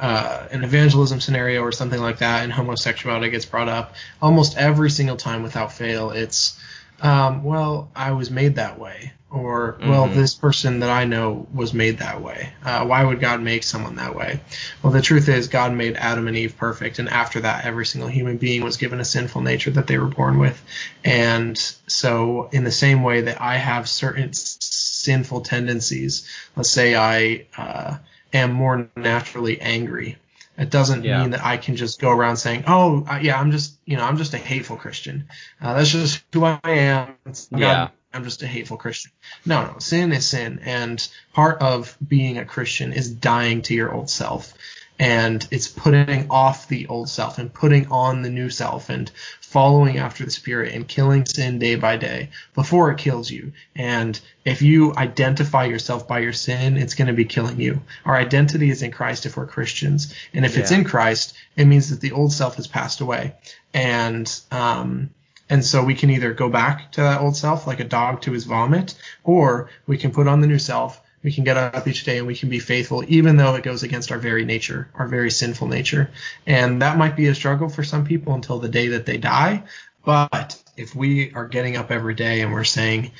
[0.00, 3.94] uh, an evangelism scenario or something like that, and homosexuality gets brought up.
[4.22, 6.58] Almost every single time, without fail, it's
[7.00, 10.14] um, well, I was made that way, or well, Mhm.
[10.14, 12.50] this person that I know was made that way.
[12.64, 14.40] Uh, why would God make someone that way?
[14.82, 18.10] Well, the truth is, God made Adam and Eve perfect, and after that, every single
[18.10, 20.60] human being was given a sinful nature that they were born with.
[21.04, 26.26] And so, in the same way that I have certain sinful tendencies,
[26.56, 27.98] let's say I uh,
[28.32, 30.18] am more naturally angry.
[30.56, 31.20] It doesn't Yeah.
[31.20, 34.16] mean that I can just go around saying, "Oh, yeah, I'm just, you know, I'm
[34.16, 35.28] just a hateful Christian.
[35.60, 37.14] Uh, that's just who I am.
[37.26, 37.88] It's- God, Yeah.
[38.12, 39.12] I'm just a hateful Christian."
[39.46, 43.92] No, no, sin is sin, and part of being a Christian is dying to your
[43.92, 44.52] old self.
[44.98, 49.98] And it's putting off the old self and putting on the new self and following
[49.98, 54.60] after the spirit and killing sin day by day before it kills you and if
[54.60, 58.82] you identify yourself by your sin it's going to be killing you our identity is
[58.82, 60.60] in christ if we're christians and if yeah.
[60.60, 63.34] it's in christ it means that the old self has passed away
[63.72, 65.10] and um
[65.50, 68.32] and so we can either go back to that old self like a dog to
[68.32, 68.94] his vomit,
[69.24, 71.00] or we can put on the new self.
[71.22, 73.82] We can get up each day and we can be faithful, even though it goes
[73.82, 76.10] against our very nature, our very sinful nature.
[76.46, 79.64] And that might be a struggle for some people until the day that they die.
[80.04, 83.10] But if we are getting up every day and we're saying,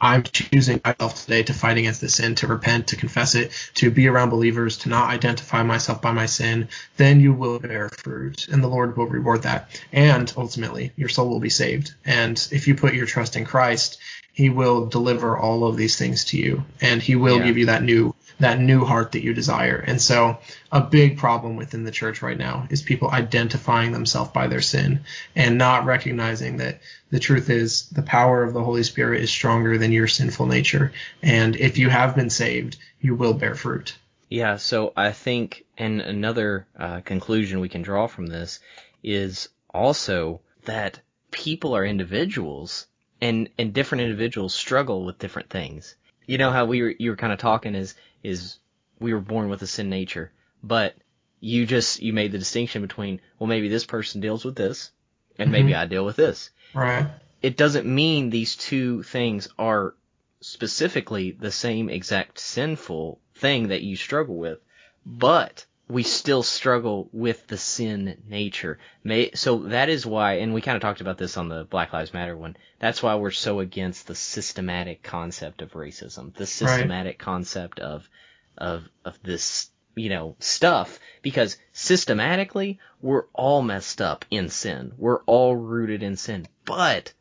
[0.00, 3.90] I'm choosing myself today to fight against the sin, to repent, to confess it, to
[3.90, 8.46] be around believers, to not identify myself by my sin, then you will bear fruit
[8.48, 9.82] and the Lord will reward that.
[9.92, 11.94] And ultimately, your soul will be saved.
[12.04, 13.98] And if you put your trust in Christ,
[14.38, 17.44] he will deliver all of these things to you and he will yeah.
[17.46, 19.82] give you that new that new heart that you desire.
[19.84, 20.38] And so
[20.70, 25.00] a big problem within the church right now is people identifying themselves by their sin
[25.34, 26.78] and not recognizing that
[27.10, 30.92] the truth is the power of the Holy Spirit is stronger than your sinful nature.
[31.20, 33.96] And if you have been saved, you will bear fruit.
[34.28, 38.60] Yeah, so I think, and another uh, conclusion we can draw from this
[39.02, 41.00] is also that
[41.32, 42.86] people are individuals
[43.20, 45.96] and, and different individuals struggle with different things.
[46.26, 48.58] You know how we were, you were kind of talking is is
[48.98, 50.94] we were born with a sin nature, but
[51.40, 54.90] you just you made the distinction between well maybe this person deals with this
[55.38, 55.52] and mm-hmm.
[55.52, 56.50] maybe I deal with this.
[56.74, 57.06] Right.
[57.40, 59.94] It doesn't mean these two things are
[60.40, 64.58] specifically the same exact sinful thing that you struggle with,
[65.06, 68.78] but we still struggle with the sin nature.
[69.02, 71.92] May, so that is why, and we kind of talked about this on the Black
[71.92, 72.56] Lives Matter one.
[72.78, 77.18] That's why we're so against the systematic concept of racism, the systematic right.
[77.18, 78.08] concept of
[78.56, 84.92] of of this you know stuff because systematically we're all messed up in sin.
[84.98, 87.12] We're all rooted in sin, but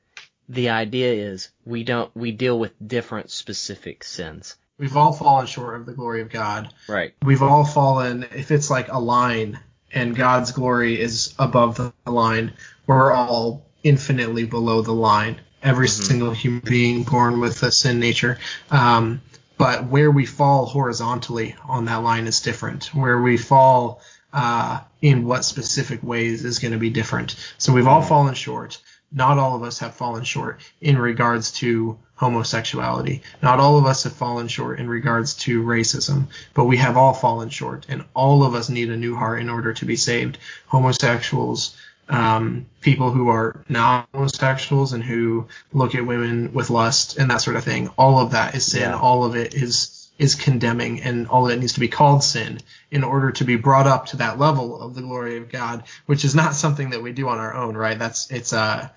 [0.50, 4.58] the idea is we don't we deal with different specific sins.
[4.80, 6.72] We've all fallen short of the glory of God.
[6.88, 7.14] Right.
[7.24, 9.60] We've all fallen, if it's like a line
[9.92, 12.54] and God's glory is above the line,
[12.86, 15.42] we're all infinitely below the line.
[15.64, 16.04] Every mm-hmm.
[16.04, 18.38] single human being born with a sin nature.
[18.70, 19.22] Um,
[19.58, 22.94] but where we fall horizontally on that line is different.
[22.94, 24.02] Where we fall
[24.32, 27.36] uh, in what specific ways is going to be different.
[27.58, 28.10] So we've all mm-hmm.
[28.10, 28.80] fallen short.
[29.12, 33.22] Not all of us have fallen short in regards to homosexuality.
[33.42, 37.14] Not all of us have fallen short in regards to racism, but we have all
[37.14, 40.38] fallen short, and all of us need a new heart in order to be saved.
[40.66, 41.78] Homosexuals,
[42.10, 47.42] um, people who are not homosexuals and who look at women with lust and that
[47.42, 47.90] sort of thing.
[47.98, 48.82] All of that is sin.
[48.82, 48.98] Yeah.
[48.98, 52.60] All of it is is condemning, and all of it needs to be called sin
[52.90, 56.26] in order to be brought up to that level of the glory of God, which
[56.26, 58.00] is not something that we do on our own, right?
[58.00, 58.92] That's it's a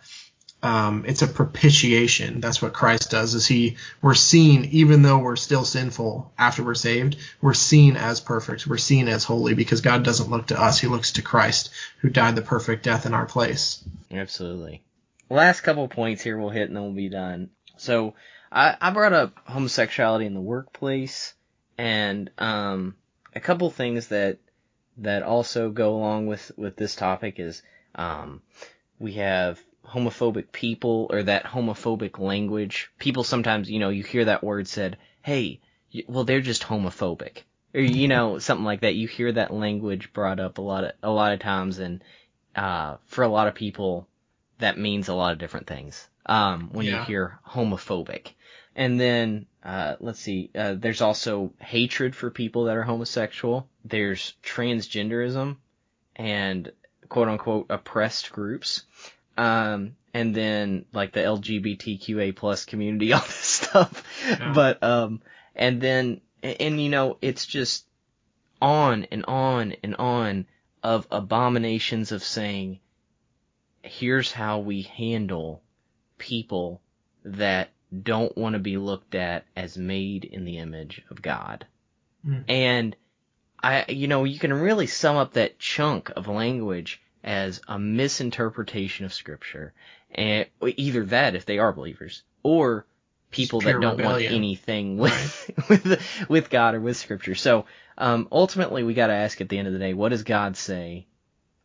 [0.62, 2.40] um, it's a propitiation.
[2.40, 3.34] That's what Christ does.
[3.34, 3.76] Is he?
[4.02, 8.66] We're seen, even though we're still sinful after we're saved, we're seen as perfect.
[8.66, 12.10] We're seen as holy because God doesn't look to us; He looks to Christ, who
[12.10, 13.82] died the perfect death in our place.
[14.10, 14.82] Absolutely.
[15.30, 17.50] Last couple points here we'll hit, and then we'll be done.
[17.76, 18.14] So
[18.52, 21.32] I, I brought up homosexuality in the workplace,
[21.78, 22.96] and um,
[23.34, 24.38] a couple things that
[24.98, 27.62] that also go along with with this topic is
[27.94, 28.42] um,
[28.98, 29.58] we have
[29.92, 32.90] homophobic people or that homophobic language.
[32.98, 35.60] People sometimes, you know, you hear that word said, hey,
[36.06, 37.42] well, they're just homophobic.
[37.74, 38.94] Or, you know, something like that.
[38.94, 42.02] You hear that language brought up a lot of, a lot of times and,
[42.54, 44.06] uh, for a lot of people,
[44.58, 46.08] that means a lot of different things.
[46.26, 47.00] Um, when yeah.
[47.00, 48.32] you hear homophobic.
[48.76, 53.68] And then, uh, let's see, uh, there's also hatred for people that are homosexual.
[53.84, 55.56] There's transgenderism
[56.16, 56.70] and
[57.08, 58.84] quote unquote oppressed groups.
[59.40, 64.04] Um, and then like the LGBTQA plus community, all this stuff.
[64.28, 64.52] Yeah.
[64.54, 65.22] But, um,
[65.54, 67.86] and then, and you know, it's just
[68.60, 70.46] on and on and on
[70.82, 72.80] of abominations of saying,
[73.82, 75.62] here's how we handle
[76.18, 76.82] people
[77.24, 77.70] that
[78.02, 81.66] don't want to be looked at as made in the image of God.
[82.26, 82.44] Mm.
[82.48, 82.96] And
[83.62, 89.04] I, you know, you can really sum up that chunk of language as a misinterpretation
[89.04, 89.72] of scripture
[90.12, 92.86] and either that if they are believers or
[93.30, 94.32] people that don't rebellion.
[94.32, 95.68] want anything with right.
[95.84, 97.34] with with God or with scripture.
[97.34, 97.66] So
[97.96, 100.56] um, ultimately we got to ask at the end of the day, what does God
[100.56, 101.06] say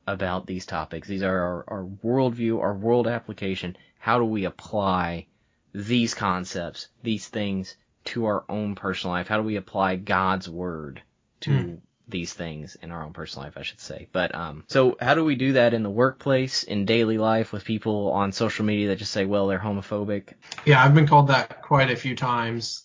[0.05, 1.07] about these topics?
[1.07, 3.77] These are our, our worldview, our world application.
[3.99, 5.27] How do we apply
[5.73, 7.75] these concepts, these things
[8.05, 9.27] to our own personal life?
[9.27, 11.01] How do we apply God's word
[11.41, 11.79] to mm.
[12.07, 14.07] These things in our own personal life, I should say.
[14.11, 17.63] But um, so how do we do that in the workplace, in daily life, with
[17.63, 20.33] people on social media that just say, well, they're homophobic?
[20.65, 22.83] Yeah, I've been called that quite a few times.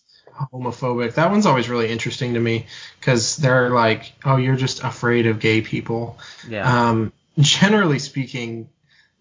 [0.53, 1.15] Homophobic.
[1.15, 2.65] That one's always really interesting to me
[2.99, 6.17] because they're like, oh, you're just afraid of gay people.
[6.47, 6.89] Yeah.
[6.89, 8.69] Um, generally speaking,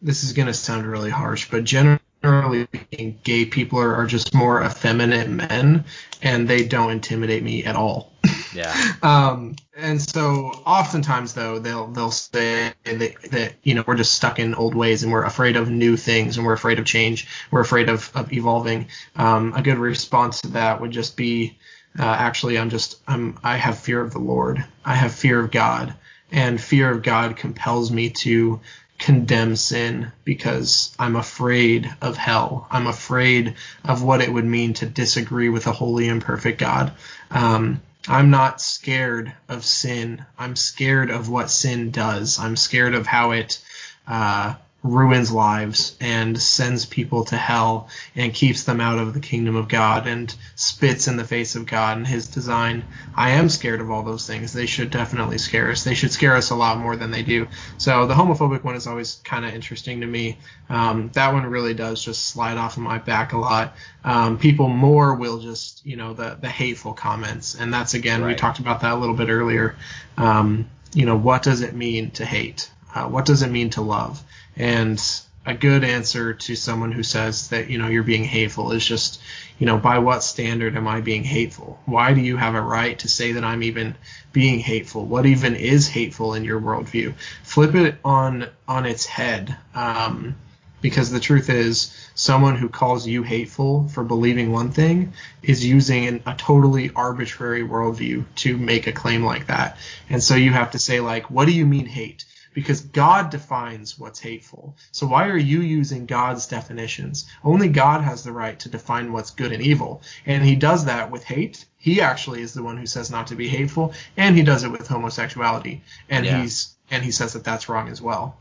[0.00, 4.34] this is going to sound really harsh, but generally speaking, gay people are, are just
[4.34, 5.84] more effeminate men
[6.22, 8.12] and they don't intimidate me at all.
[8.54, 8.74] Yeah.
[9.02, 14.38] Um, and so oftentimes though they'll they'll say that, that you know we're just stuck
[14.38, 17.26] in old ways and we're afraid of new things and we're afraid of change.
[17.50, 18.88] We're afraid of, of evolving.
[19.16, 21.58] Um, a good response to that would just be
[21.98, 24.62] uh, actually I'm just I'm I have fear of the Lord.
[24.84, 25.94] I have fear of God,
[26.30, 28.60] and fear of God compels me to
[29.00, 32.66] condemn sin because I'm afraid of hell.
[32.70, 36.92] I'm afraid of what it would mean to disagree with a holy and perfect God.
[37.30, 40.24] Um, I'm not scared of sin.
[40.38, 42.38] I'm scared of what sin does.
[42.38, 43.62] I'm scared of how it
[44.06, 49.54] uh, ruins lives and sends people to hell and keeps them out of the kingdom
[49.54, 52.84] of God and spits in the face of God and his design.
[53.14, 54.52] I am scared of all those things.
[54.52, 55.84] They should definitely scare us.
[55.84, 57.48] They should scare us a lot more than they do.
[57.76, 60.38] So the homophobic one is always kind of interesting to me.
[60.70, 63.74] Um, that one really does just slide off of my back a lot.
[64.02, 67.54] Um, people more will just, you know, the, the hateful comments.
[67.54, 69.76] And that's again, we talked about that a little bit earlier.
[70.16, 72.70] Um, you know, what does it mean to hate?
[72.94, 74.22] Uh, what does it mean to love?
[74.60, 75.02] And
[75.46, 79.18] a good answer to someone who says that, you know, you're being hateful is just,
[79.58, 81.80] you know, by what standard am I being hateful?
[81.86, 83.94] Why do you have a right to say that I'm even
[84.32, 85.06] being hateful?
[85.06, 87.14] What even is hateful in your worldview?
[87.42, 89.56] Flip it on on its head.
[89.74, 90.36] Um,
[90.82, 96.06] because the truth is, someone who calls you hateful for believing one thing is using
[96.06, 99.78] an, a totally arbitrary worldview to make a claim like that.
[100.10, 102.24] And so you have to say, like, what do you mean hate?
[102.52, 104.76] Because God defines what's hateful.
[104.90, 107.26] So why are you using God's definitions?
[107.44, 110.02] Only God has the right to define what's good and evil.
[110.26, 111.64] And he does that with hate.
[111.78, 114.72] He actually is the one who says not to be hateful, and he does it
[114.72, 115.82] with homosexuality.
[116.08, 116.42] And Yeah.
[116.42, 118.36] he's and he says that that's wrong as well.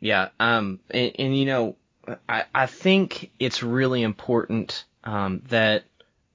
[0.00, 1.76] Yeah, um, and, and you know,
[2.28, 5.84] I, I think it's really important um, that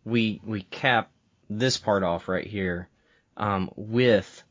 [0.06, 1.10] we we cap
[1.50, 2.88] this part off right here
[3.38, 4.43] um, with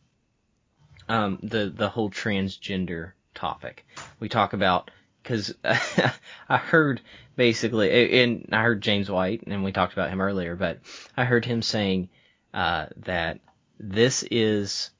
[1.08, 3.86] um, the the whole transgender topic.
[4.20, 4.90] We talk about
[5.22, 7.00] because I heard
[7.36, 10.80] basically, and I heard James White, and we talked about him earlier, but
[11.16, 12.08] I heard him saying
[12.52, 13.40] uh, that
[13.78, 14.90] this is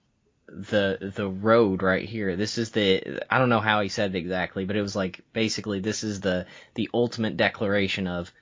[0.48, 2.36] the the road right here.
[2.36, 5.20] This is the I don't know how he said it exactly, but it was like
[5.32, 8.32] basically this is the the ultimate declaration of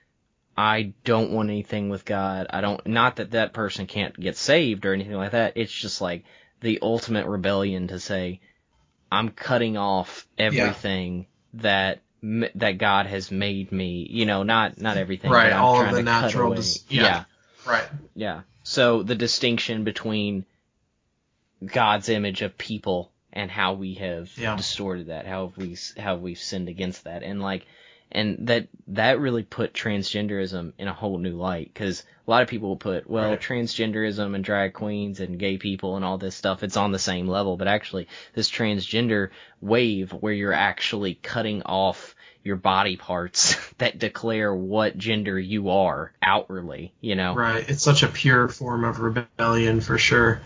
[0.56, 2.48] I don't want anything with God.
[2.50, 5.52] I don't not that that person can't get saved or anything like that.
[5.56, 6.24] It's just like
[6.60, 8.40] the ultimate rebellion to say
[9.10, 14.06] I'm cutting off everything that that God has made me.
[14.08, 15.30] You know, not not everything.
[15.30, 17.02] Right, all of the natural dis- yeah.
[17.02, 17.24] yeah.
[17.66, 17.84] Right.
[18.14, 18.42] Yeah.
[18.62, 20.44] So the distinction between
[21.64, 24.56] God's image of people and how we have Yeah.
[24.56, 27.66] distorted that, how have we how we've sinned against that, and like,
[28.12, 32.48] and that that really put transgenderism in a whole new light because a lot of
[32.48, 33.40] people will put well Right.
[33.40, 37.28] transgenderism and drag queens and gay people and all this stuff it's on the same
[37.28, 39.30] level, but actually this transgender
[39.60, 46.12] wave where you're actually cutting off your body parts that declare what gender you are
[46.22, 47.34] outwardly, you know.
[47.34, 47.68] Right.
[47.68, 50.40] It's such a pure form of rebellion for sure.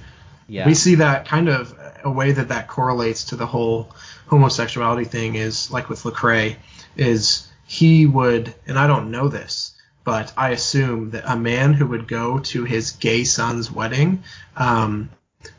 [0.49, 0.67] Yeah.
[0.67, 3.91] We see that kind of a way that that correlates to the whole
[4.27, 6.57] homosexuality thing is like with Lecrae
[6.97, 11.87] is he would and I don't know this but I assume that a man who
[11.87, 14.23] would go to his gay son's wedding
[14.57, 15.09] um,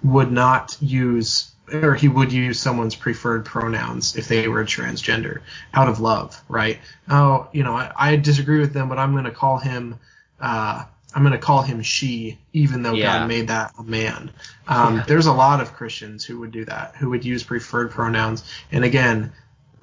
[0.03, 5.41] would not use or he would use someone's preferred pronouns if they were transgender
[5.73, 6.79] out of love, right?
[7.09, 9.97] Oh, you know, I, I disagree with them, but I'm going to call him,
[10.39, 10.83] uh,
[11.15, 13.19] I'm going to call him she, even though Yeah.
[13.19, 14.31] God made that a man.
[14.67, 18.43] Um, There's a lot of Christians who would do that, who would use preferred pronouns,
[18.71, 19.31] and again,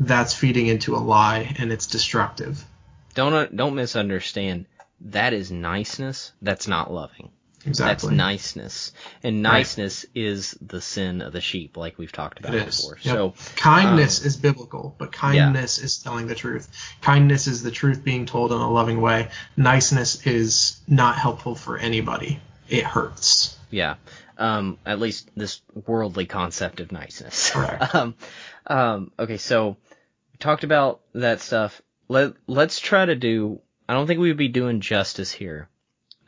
[0.07, 2.65] that's feeding into a lie and it's destructive.
[3.15, 4.67] don't don't misunderstand.
[5.07, 6.33] That is niceness.
[6.43, 7.31] That's not loving.
[7.65, 8.09] Exactly.
[8.09, 8.93] That's niceness,
[9.23, 9.59] and Right.
[9.59, 12.99] niceness is the sin of the sheep, like we've talked about before.
[13.03, 13.15] Yep.
[13.15, 16.69] So kindness um, is biblical, but kindness is telling the truth.
[17.03, 19.29] Kindness is the truth being told in a loving way.
[19.57, 22.41] Niceness is not helpful for anybody.
[22.69, 23.57] It hurts.
[23.71, 23.95] yeah,
[24.39, 27.51] um, at least this worldly concept of niceness.
[27.53, 27.95] Correct.
[27.95, 28.15] um,
[28.67, 29.77] um, okay, so
[30.43, 31.81] talked about that stuff.
[32.09, 33.61] Let Let's try to do.
[33.89, 35.69] I don't think we would be doing justice here,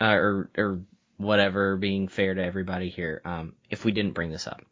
[0.01, 0.81] uh, or or
[1.17, 4.63] whatever, being fair to everybody here, um, if we didn't bring this up.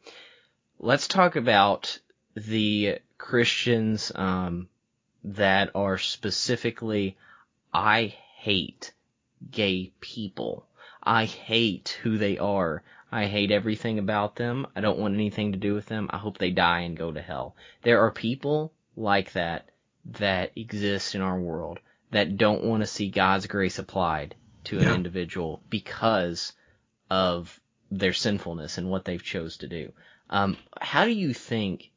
[0.78, 1.98] Let's talk about
[2.34, 4.68] the Christians um,
[5.24, 7.16] that are specifically,
[7.72, 8.92] I hate
[9.50, 10.66] gay people.
[11.02, 12.82] I hate who they are.
[13.10, 14.66] I hate everything about them.
[14.74, 16.08] I don't want anything to do with them.
[16.10, 17.54] I hope they die and go to hell.
[17.82, 19.68] There are people like that
[20.18, 21.78] that exist in our world
[22.10, 24.34] that don't want to see God's grace applied
[24.64, 24.94] to an Yeah.
[24.94, 26.52] individual because
[27.10, 27.58] of
[27.90, 29.92] their sinfulness and what they've chose to do.
[30.30, 31.90] Um, how do you think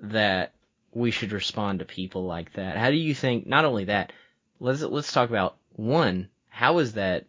[0.00, 0.52] that
[0.92, 2.76] we should respond to people like that?
[2.76, 3.46] How do you think?
[3.46, 4.12] Not only that,
[4.58, 6.28] let's let's talk about one.
[6.48, 7.26] How is that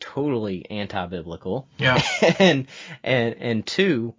[0.00, 1.68] totally anti-biblical?
[1.78, 2.00] Yeah.
[2.38, 2.66] and
[3.02, 4.14] and and two,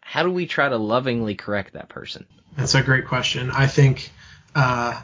[0.00, 2.26] how do we try to lovingly correct that person?
[2.56, 3.50] That's a great question.
[3.50, 4.10] I think
[4.54, 5.00] uh,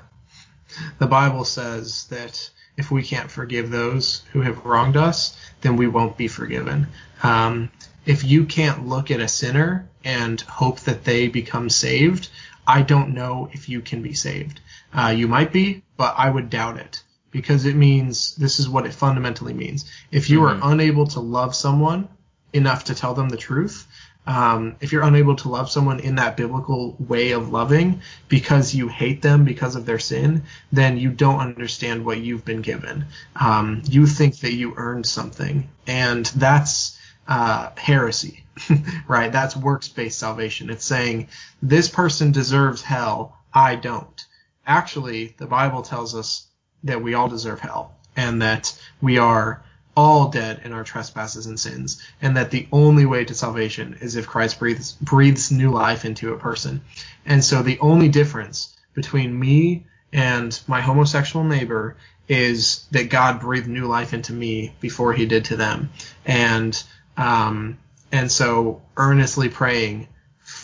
[0.98, 5.86] the Bible says that if we can't forgive those who have wronged us, then we
[5.86, 6.86] won't be forgiven.
[7.22, 7.70] Um,
[8.06, 12.28] if you can't look at a sinner and hope that they become saved,
[12.66, 14.60] I don't know if you can be saved.
[14.92, 18.86] Uh, you might be, but I would doubt it because it means this is what
[18.86, 19.90] it fundamentally means.
[20.10, 22.08] If you are unable to love someone
[22.52, 23.86] enough to tell them the truth,
[24.26, 28.88] um, if you're unable to love someone in that biblical way of loving because you
[28.88, 33.06] hate them because of their sin, then you don't understand what you've been given.
[33.34, 38.44] Um, you think that you earned something, and that's uh, heresy,
[39.08, 39.32] right?
[39.32, 40.70] That's works based salvation.
[40.70, 41.28] It's saying
[41.62, 44.24] this person deserves hell, I don't.
[44.66, 46.46] Actually, the Bible tells us
[46.84, 49.62] that we all deserve hell and that we are
[49.96, 54.16] all dead in our trespasses and sins, and that the only way to salvation is
[54.16, 56.80] if Christ breathes breathes new life into a person.
[57.26, 61.96] And so the only difference between me and my homosexual neighbor
[62.28, 65.90] is that God breathed new life into me before he did to them.
[66.24, 66.80] And
[67.16, 67.78] um,
[68.12, 70.08] and so earnestly praying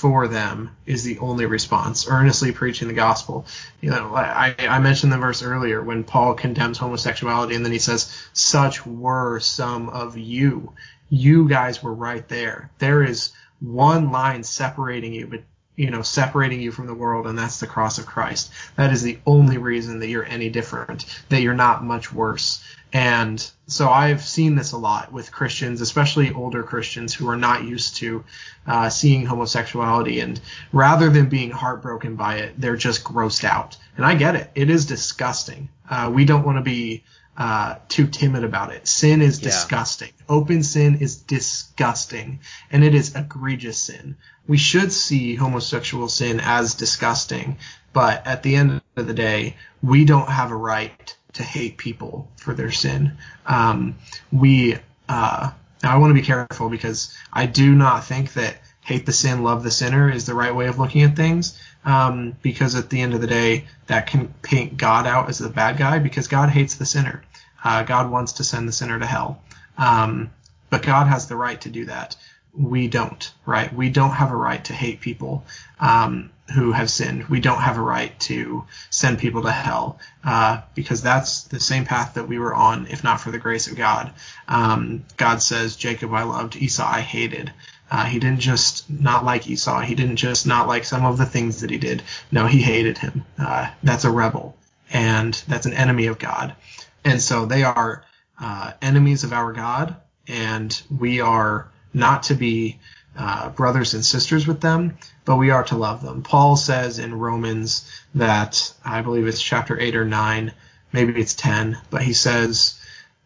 [0.07, 2.07] for them is the only response.
[2.09, 3.44] Earnestly preaching the gospel.
[3.80, 7.80] You know, I, I mentioned the verse earlier when Paul condemns homosexuality and then he
[7.80, 10.72] says, such were some of you.
[11.11, 12.70] You guys were right there.
[12.78, 15.40] There is one line separating you, but
[15.74, 18.50] you know, separating you from the world, and that's the cross of Christ.
[18.76, 22.64] That is the only reason that you're any different, that you're not much worse.
[22.97, 27.62] And so I've seen this a lot with Christians, especially older Christians who are not
[27.64, 28.24] used to
[28.66, 30.20] uh, seeing homosexuality.
[30.20, 30.40] And
[30.72, 33.76] rather than being heartbroken by it, they're just grossed out.
[33.99, 34.51] And I get it.
[34.55, 35.68] It is disgusting.
[35.90, 37.05] Uh, we don't want to be
[37.36, 38.88] uh, too timid about it.
[38.88, 39.51] Sin is Yeah.
[39.51, 40.12] disgusting.
[40.26, 42.40] Open sin is disgusting.
[42.70, 44.16] And it is egregious sin.
[44.49, 47.59] We should see homosexual sin as disgusting.
[47.92, 52.28] But at the end of the day, we don't have a right to hate people
[52.37, 53.12] for their sin.
[53.47, 53.97] Um,
[54.32, 54.76] we,
[55.09, 55.51] uh,
[55.82, 59.43] now I want to be careful because I do not think that hate the sin,
[59.43, 61.61] love the sinner is the right way of looking at things.
[61.84, 65.49] Um, because at the end of the day, that can paint God out as the
[65.49, 67.22] bad guy because God hates the sinner.
[67.62, 69.43] Uh, God wants to send the sinner to hell.
[69.78, 70.30] Um,
[70.70, 72.16] but God has the right to do that.
[72.59, 73.72] We don't, right?
[73.74, 75.44] We don't have a right to hate people
[75.78, 77.24] um, who have sinned.
[77.24, 81.84] We don't have a right to send people to hell uh, because that's the same
[81.84, 84.12] path that we were on, if not for the grace of God.
[84.48, 87.52] Um, God says, Jacob I loved, Esau I hated.
[87.90, 89.80] Uh, he didn't just not like Esau.
[89.80, 92.02] He didn't just not like some of the things that he did.
[92.32, 93.24] No, he hated him.
[93.38, 94.57] Uh, that's a rebel,
[94.92, 96.57] and that's an enemy of God.
[97.04, 98.04] And so they are
[98.40, 99.96] uh, enemies of our God,
[100.26, 102.78] and we are not to be
[103.16, 106.22] uh, brothers and sisters with them, but we are to love them.
[106.22, 110.53] Paul says in Romans that I believe it's chapter 8 or 9,
[110.92, 112.78] maybe it's 10, but he says,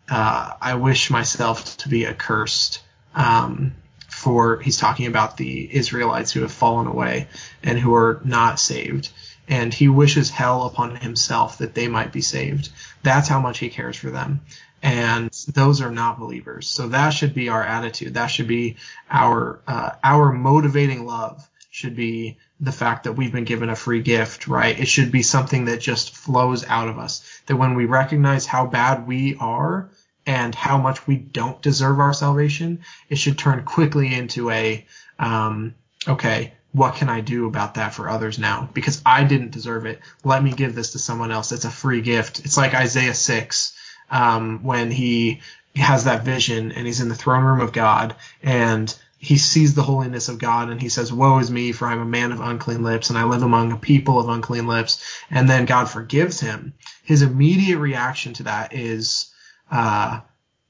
[0.08, 2.82] uh, I wish myself to be accursed.
[3.14, 3.74] Um,
[4.08, 7.28] for he's talking about the Israelites who have fallen away
[7.62, 9.08] and who are not saved.
[9.48, 12.68] And he wishes hell upon himself that they might be saved.
[13.02, 14.40] That's how much he cares for them.
[14.82, 16.68] And those are not believers.
[16.68, 18.14] So that should be our attitude.
[18.14, 18.76] That should be
[19.11, 21.46] our uh, our motivating love.
[21.70, 24.78] Should be the fact that we've been given a free gift, right?
[24.78, 27.22] It should be something that just flows out of us.
[27.46, 29.90] That when we recognize how bad we are,
[30.26, 34.86] and how much we don't deserve our salvation, it should turn quickly into a,
[35.18, 35.74] um,
[36.07, 38.68] okay, what can I do about that for others now?
[38.72, 40.01] Because I didn't deserve it.
[40.22, 41.51] Let me give this to someone else.
[41.51, 42.40] It's a free gift.
[42.44, 43.76] It's like Isaiah 6,
[44.11, 45.40] um, when he
[45.76, 49.82] has that vision and he's in the throne room of God and he sees the
[49.82, 52.82] holiness of God and he says, Woe is me, for I'm a man of unclean
[52.82, 55.04] lips and I live among a people of unclean lips.
[55.30, 56.72] And then God forgives him.
[57.04, 59.30] His immediate reaction to that is,
[59.70, 60.20] uh,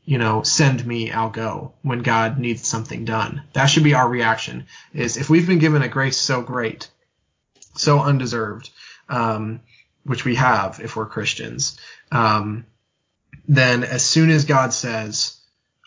[0.04, 3.42] you know, send me, I'll go when God needs something done.
[3.52, 6.88] That should be our reaction is if we've been given a grace so great,
[7.76, 8.70] so undeserved,
[9.08, 9.60] um,
[10.02, 11.78] which we have if we're Christians,
[12.10, 12.66] um,
[13.48, 15.36] then as soon as God says,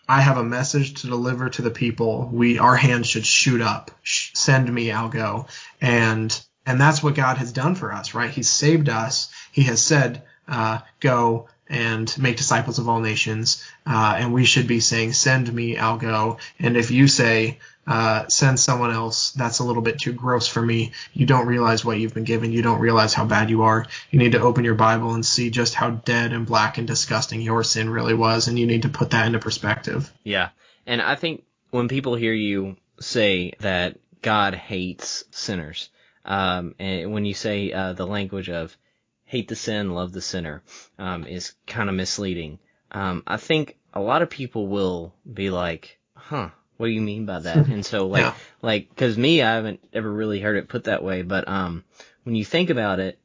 [0.08, 3.90] I have a message to deliver to the people, we, our hands should shoot up.
[4.04, 5.46] Send me, I'll go.
[5.80, 8.30] And, and that's what God has done for us, right?
[8.30, 9.32] He's saved us.
[9.50, 13.64] He has said, uh, go and make disciples of all nations.
[13.84, 16.38] Uh, and we should be saying, send me, I'll go.
[16.60, 20.62] And if you say, uh, send someone else, that's a little bit too gross for
[20.62, 20.92] me.
[21.12, 22.52] You don't realize what you've been given.
[22.52, 23.86] You don't realize how bad you are.
[24.10, 27.40] You need to open your Bible and see just how dead and black and disgusting
[27.40, 28.46] your sin really was.
[28.46, 30.10] And you need to put that into perspective.
[30.22, 30.50] Yeah.
[30.86, 35.90] And I think when people hear you say that God hates sinners,
[36.24, 38.76] um, and when you say uh, the language of
[39.24, 40.62] hate the sin, love the sinner,
[40.98, 42.58] um, is kind of misleading.
[42.92, 47.26] Um, I think a lot of people will be like, huh, what do you mean
[47.26, 47.66] by that?
[47.68, 48.34] And so like, yeah.
[48.62, 51.84] like, cause me, I haven't ever really heard it put that way, but, um,
[52.24, 53.18] when you think about it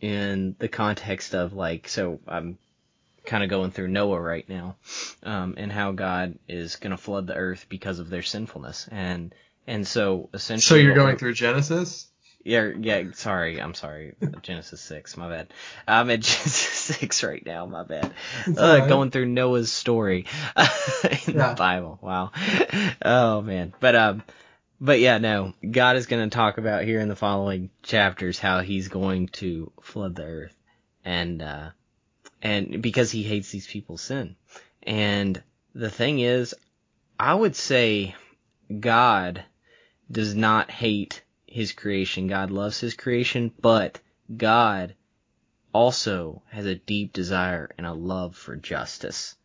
[0.00, 2.58] in the context of like, so I'm
[3.24, 4.76] kind of going through Noah right now,
[5.22, 8.88] um, and how God is going to flood the earth because of their sinfulness.
[8.90, 9.34] And,
[9.66, 10.80] and so essentially.
[10.80, 12.08] So you're going through Genesis?
[12.44, 13.04] Yeah, yeah.
[13.14, 14.14] Sorry, I'm sorry.
[14.42, 15.52] Genesis six, my bad.
[15.86, 17.66] I'm at Genesis six right now.
[17.66, 18.12] My bad.
[18.46, 18.88] Uh, right.
[18.88, 20.26] Going through Noah's story
[20.56, 21.50] in yeah.
[21.50, 21.98] the Bible.
[22.00, 22.32] Wow.
[23.04, 23.72] Oh man.
[23.80, 24.22] But um,
[24.80, 25.54] but yeah, no.
[25.68, 29.70] God is going to talk about here in the following chapters how He's going to
[29.80, 30.56] flood the earth,
[31.04, 31.70] and uh,
[32.42, 34.36] and because He hates these people's sin,
[34.82, 35.40] and
[35.74, 36.54] the thing is,
[37.18, 38.14] I would say
[38.80, 39.44] God
[40.10, 41.22] does not hate
[41.52, 42.26] his creation.
[42.26, 44.00] God loves his creation, but
[44.34, 44.94] God
[45.72, 49.36] also has a deep desire and a love for justice.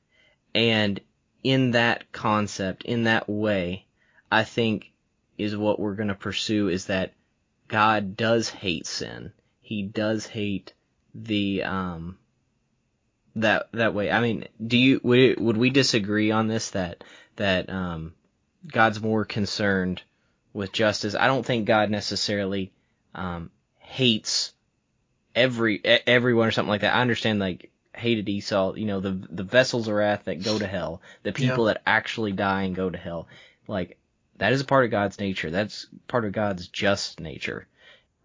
[0.56, 1.00] And
[1.44, 3.86] in that concept, in that way,
[4.32, 4.92] I think
[5.38, 7.14] is what we're going to pursue is that
[7.68, 9.34] God does hate sin.
[9.62, 10.74] He does hate
[11.14, 12.18] the um
[13.36, 14.10] that that way.
[14.10, 17.04] I mean, do you would would we disagree on this that
[17.36, 18.14] that um
[18.66, 20.02] God's more concerned
[20.54, 21.16] with justice.
[21.16, 22.72] I don't think God necessarily
[23.14, 24.54] um, hates
[25.36, 26.96] every everyone or something like that.
[26.96, 30.68] I understand like hated Esau, you know, the the vessels of wrath that go to
[30.68, 31.74] hell, the people yeah.
[31.74, 33.28] that actually die and go to hell.
[33.68, 33.98] Like
[34.38, 35.52] that is a part of God's nature.
[35.52, 37.68] That's part of God's just nature.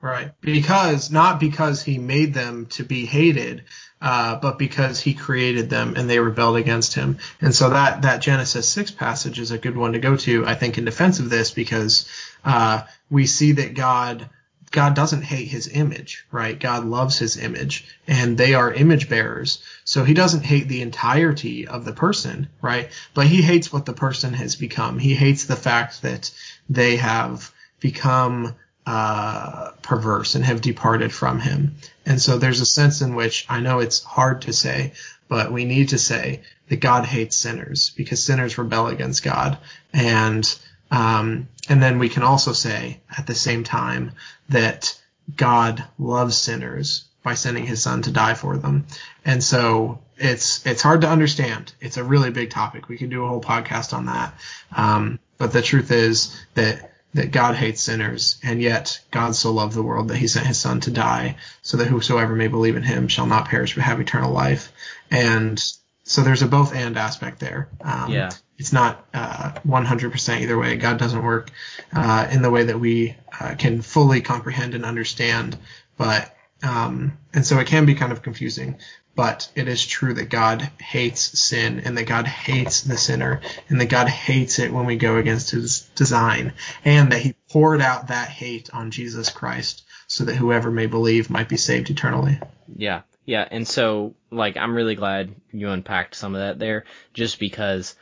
[0.00, 0.32] Right.
[0.40, 3.64] Because, not because he made them to be hated,
[4.03, 7.18] uh, but because he created them and they rebelled against him.
[7.40, 10.57] And so that, that Genesis 6 passage is a good one to go to, I
[10.57, 12.09] think, in defense of this because,
[12.44, 14.28] uh, we see that God,
[14.72, 16.59] God doesn't hate his image, right?
[16.59, 19.62] God loves his image and they are image bearers.
[19.84, 22.90] So he doesn't hate the entirety of the person, right?
[23.14, 24.98] But he hates what the person has become.
[24.98, 26.32] He hates the fact that
[26.68, 28.57] they have become
[28.87, 31.76] uh, perverse and have departed from him.
[32.05, 34.93] And so there's a sense in which I know it's hard to say,
[35.28, 39.59] but we need to say that God hates sinners because sinners rebel against God.
[39.93, 40.45] And,
[40.91, 44.12] um, and then we can also say at the same time
[44.49, 45.01] that
[45.37, 48.87] God loves sinners by sending his son to die for them.
[49.24, 51.72] And so it's, it's hard to understand.
[51.80, 52.89] It's a really big topic.
[52.89, 54.35] We could do a whole podcast on that.
[54.76, 59.74] Um, but the truth is that that God hates sinners, and yet God so loved
[59.74, 62.82] the world that he sent his son to die so that whosoever may believe in
[62.82, 64.72] him shall not perish but have eternal life.
[65.10, 65.62] And
[66.04, 67.68] so there's a both and aspect there.
[67.80, 68.30] Um, yeah.
[68.58, 70.76] It's not uh, 100% either way.
[70.76, 71.50] God doesn't work
[71.92, 75.58] uh, in the way that we uh, can fully comprehend and understand,
[75.96, 78.78] but um, and so it can be kind of confusing
[79.14, 83.80] but it is true that God hates sin and that God hates the sinner and
[83.80, 86.54] that God hates it when we go against his design
[86.84, 91.30] and that he poured out that hate on Jesus Christ so that whoever may believe
[91.30, 92.40] might be saved eternally.
[92.74, 93.02] Yeah.
[93.26, 93.46] Yeah.
[93.50, 97.94] And so like I'm really glad you unpacked some of that there just because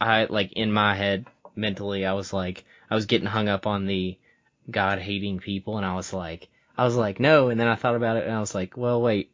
[0.00, 3.86] I like in my head mentally I was like I was getting hung up on
[3.86, 4.18] the
[4.70, 7.96] God hating people and I was like I was like no and then I thought
[7.96, 9.30] about it and I was like well wait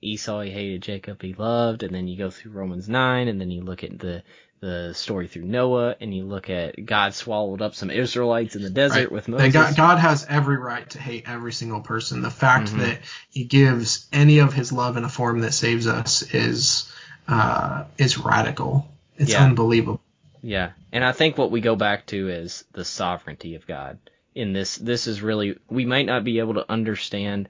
[0.00, 3.50] Esau he hated, Jacob he loved, and then you go through Romans 9, and then
[3.50, 4.22] you look at the
[4.60, 8.70] the story through Noah, and you look at God swallowed up some Israelites in the
[8.70, 9.12] desert right.
[9.12, 9.52] with Moses.
[9.52, 12.22] God, God, has every right to hate every single person.
[12.22, 12.80] The fact mm-hmm.
[12.80, 12.98] that
[13.30, 16.92] He gives any of His love in a form that saves us is
[17.28, 18.88] uh, is radical.
[19.16, 19.44] It's yeah.
[19.44, 20.00] unbelievable.
[20.42, 23.98] Yeah, and I think what we go back to is the sovereignty of God.
[24.34, 27.48] In this, this is really we might not be able to understand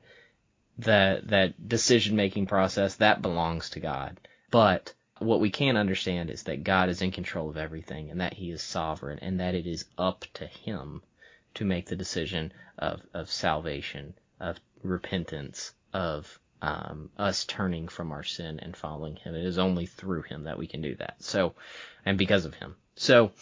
[0.79, 4.19] that that decision making process that belongs to God.
[4.51, 8.35] But what we can understand is that God is in control of everything and that
[8.35, 11.03] he is sovereign and that it is up to him
[11.55, 18.23] to make the decision of, of salvation, of repentance, of um, us turning from our
[18.23, 19.35] sin and following him.
[19.35, 21.17] It is only through him that we can do that.
[21.19, 21.55] So,
[22.07, 22.77] and because of him.
[22.95, 23.33] So,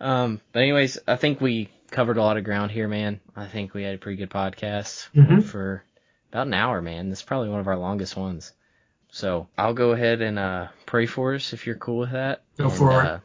[0.00, 3.20] um, but anyways, I think we covered a lot of ground here, man.
[3.34, 5.42] I think we had a pretty good podcast Mhm.
[5.44, 5.82] for
[6.30, 7.10] about an hour, man.
[7.10, 8.52] This is probably one of our longest ones.
[9.10, 12.42] So I'll go ahead and uh, pray for us if you're cool with that.
[12.58, 13.06] Go and, for it.
[13.06, 13.18] uh,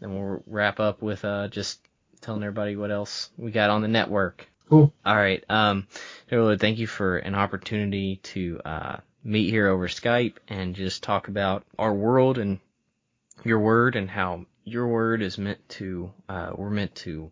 [0.00, 1.80] Then we'll wrap up with uh, just
[2.20, 4.48] telling everybody what else we got on the network.
[4.68, 4.92] Cool.
[5.04, 5.42] All right.
[5.48, 5.86] Um,
[6.28, 11.02] dear Lord, thank you for an opportunity to uh, meet here over Skype and just
[11.02, 12.58] talk about our world and
[13.44, 17.30] your word and how your word is meant to uh, we're meant to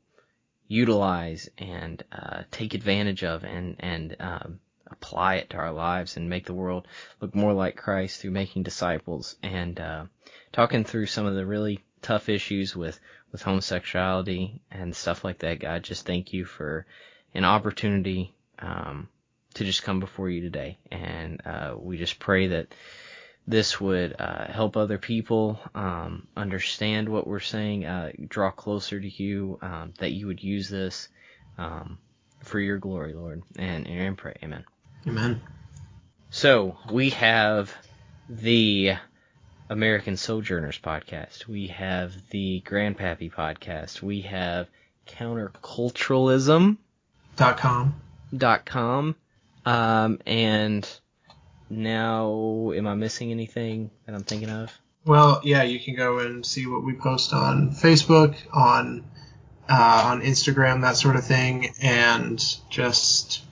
[0.68, 4.60] utilize and uh, take advantage of and and um,
[4.90, 6.86] apply it to our lives and make the world
[7.20, 10.04] look more like Christ through making disciples and uh,
[10.52, 12.98] talking through some of the really tough issues with
[13.32, 15.60] with homosexuality and stuff like that.
[15.60, 16.86] God, just thank you for
[17.34, 19.08] an opportunity um,
[19.54, 22.68] to just come before you today, and uh, we just pray that
[23.46, 29.08] this would uh, help other people um, understand what we're saying, uh, draw closer to
[29.08, 31.08] you, um, that you would use this
[31.56, 31.98] um,
[32.42, 33.42] for your glory, Lord.
[33.56, 34.64] And, and pray, Amen.
[35.06, 35.40] Amen.
[36.30, 37.72] So we have
[38.28, 38.94] the
[39.70, 41.46] American Sojourners podcast.
[41.46, 44.02] We have the Grandpappy podcast.
[44.02, 44.68] We have
[45.06, 46.76] counterculturalism
[47.36, 48.00] Dot com.
[48.36, 49.14] dot com.
[49.64, 50.88] Um, and
[51.68, 54.72] now, am I missing anything that I'm thinking of?
[55.04, 59.04] Well, yeah, you can go and see what we post on Facebook, on
[59.68, 63.42] uh, on Instagram, that sort of thing, and just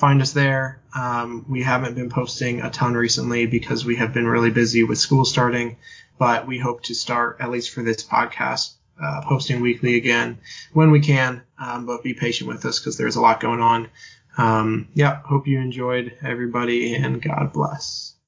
[0.00, 0.80] find us there.
[0.96, 4.98] Um, we haven't been posting a ton recently because we have been really busy with
[4.98, 5.76] school starting,
[6.18, 8.72] but we hope to start at least for this podcast.
[9.02, 10.36] Uh, posting weekly again
[10.74, 13.88] when we can, um, but be patient with us because there's a lot going on.
[14.36, 18.09] Um, yeah, hope you enjoyed everybody and God bless.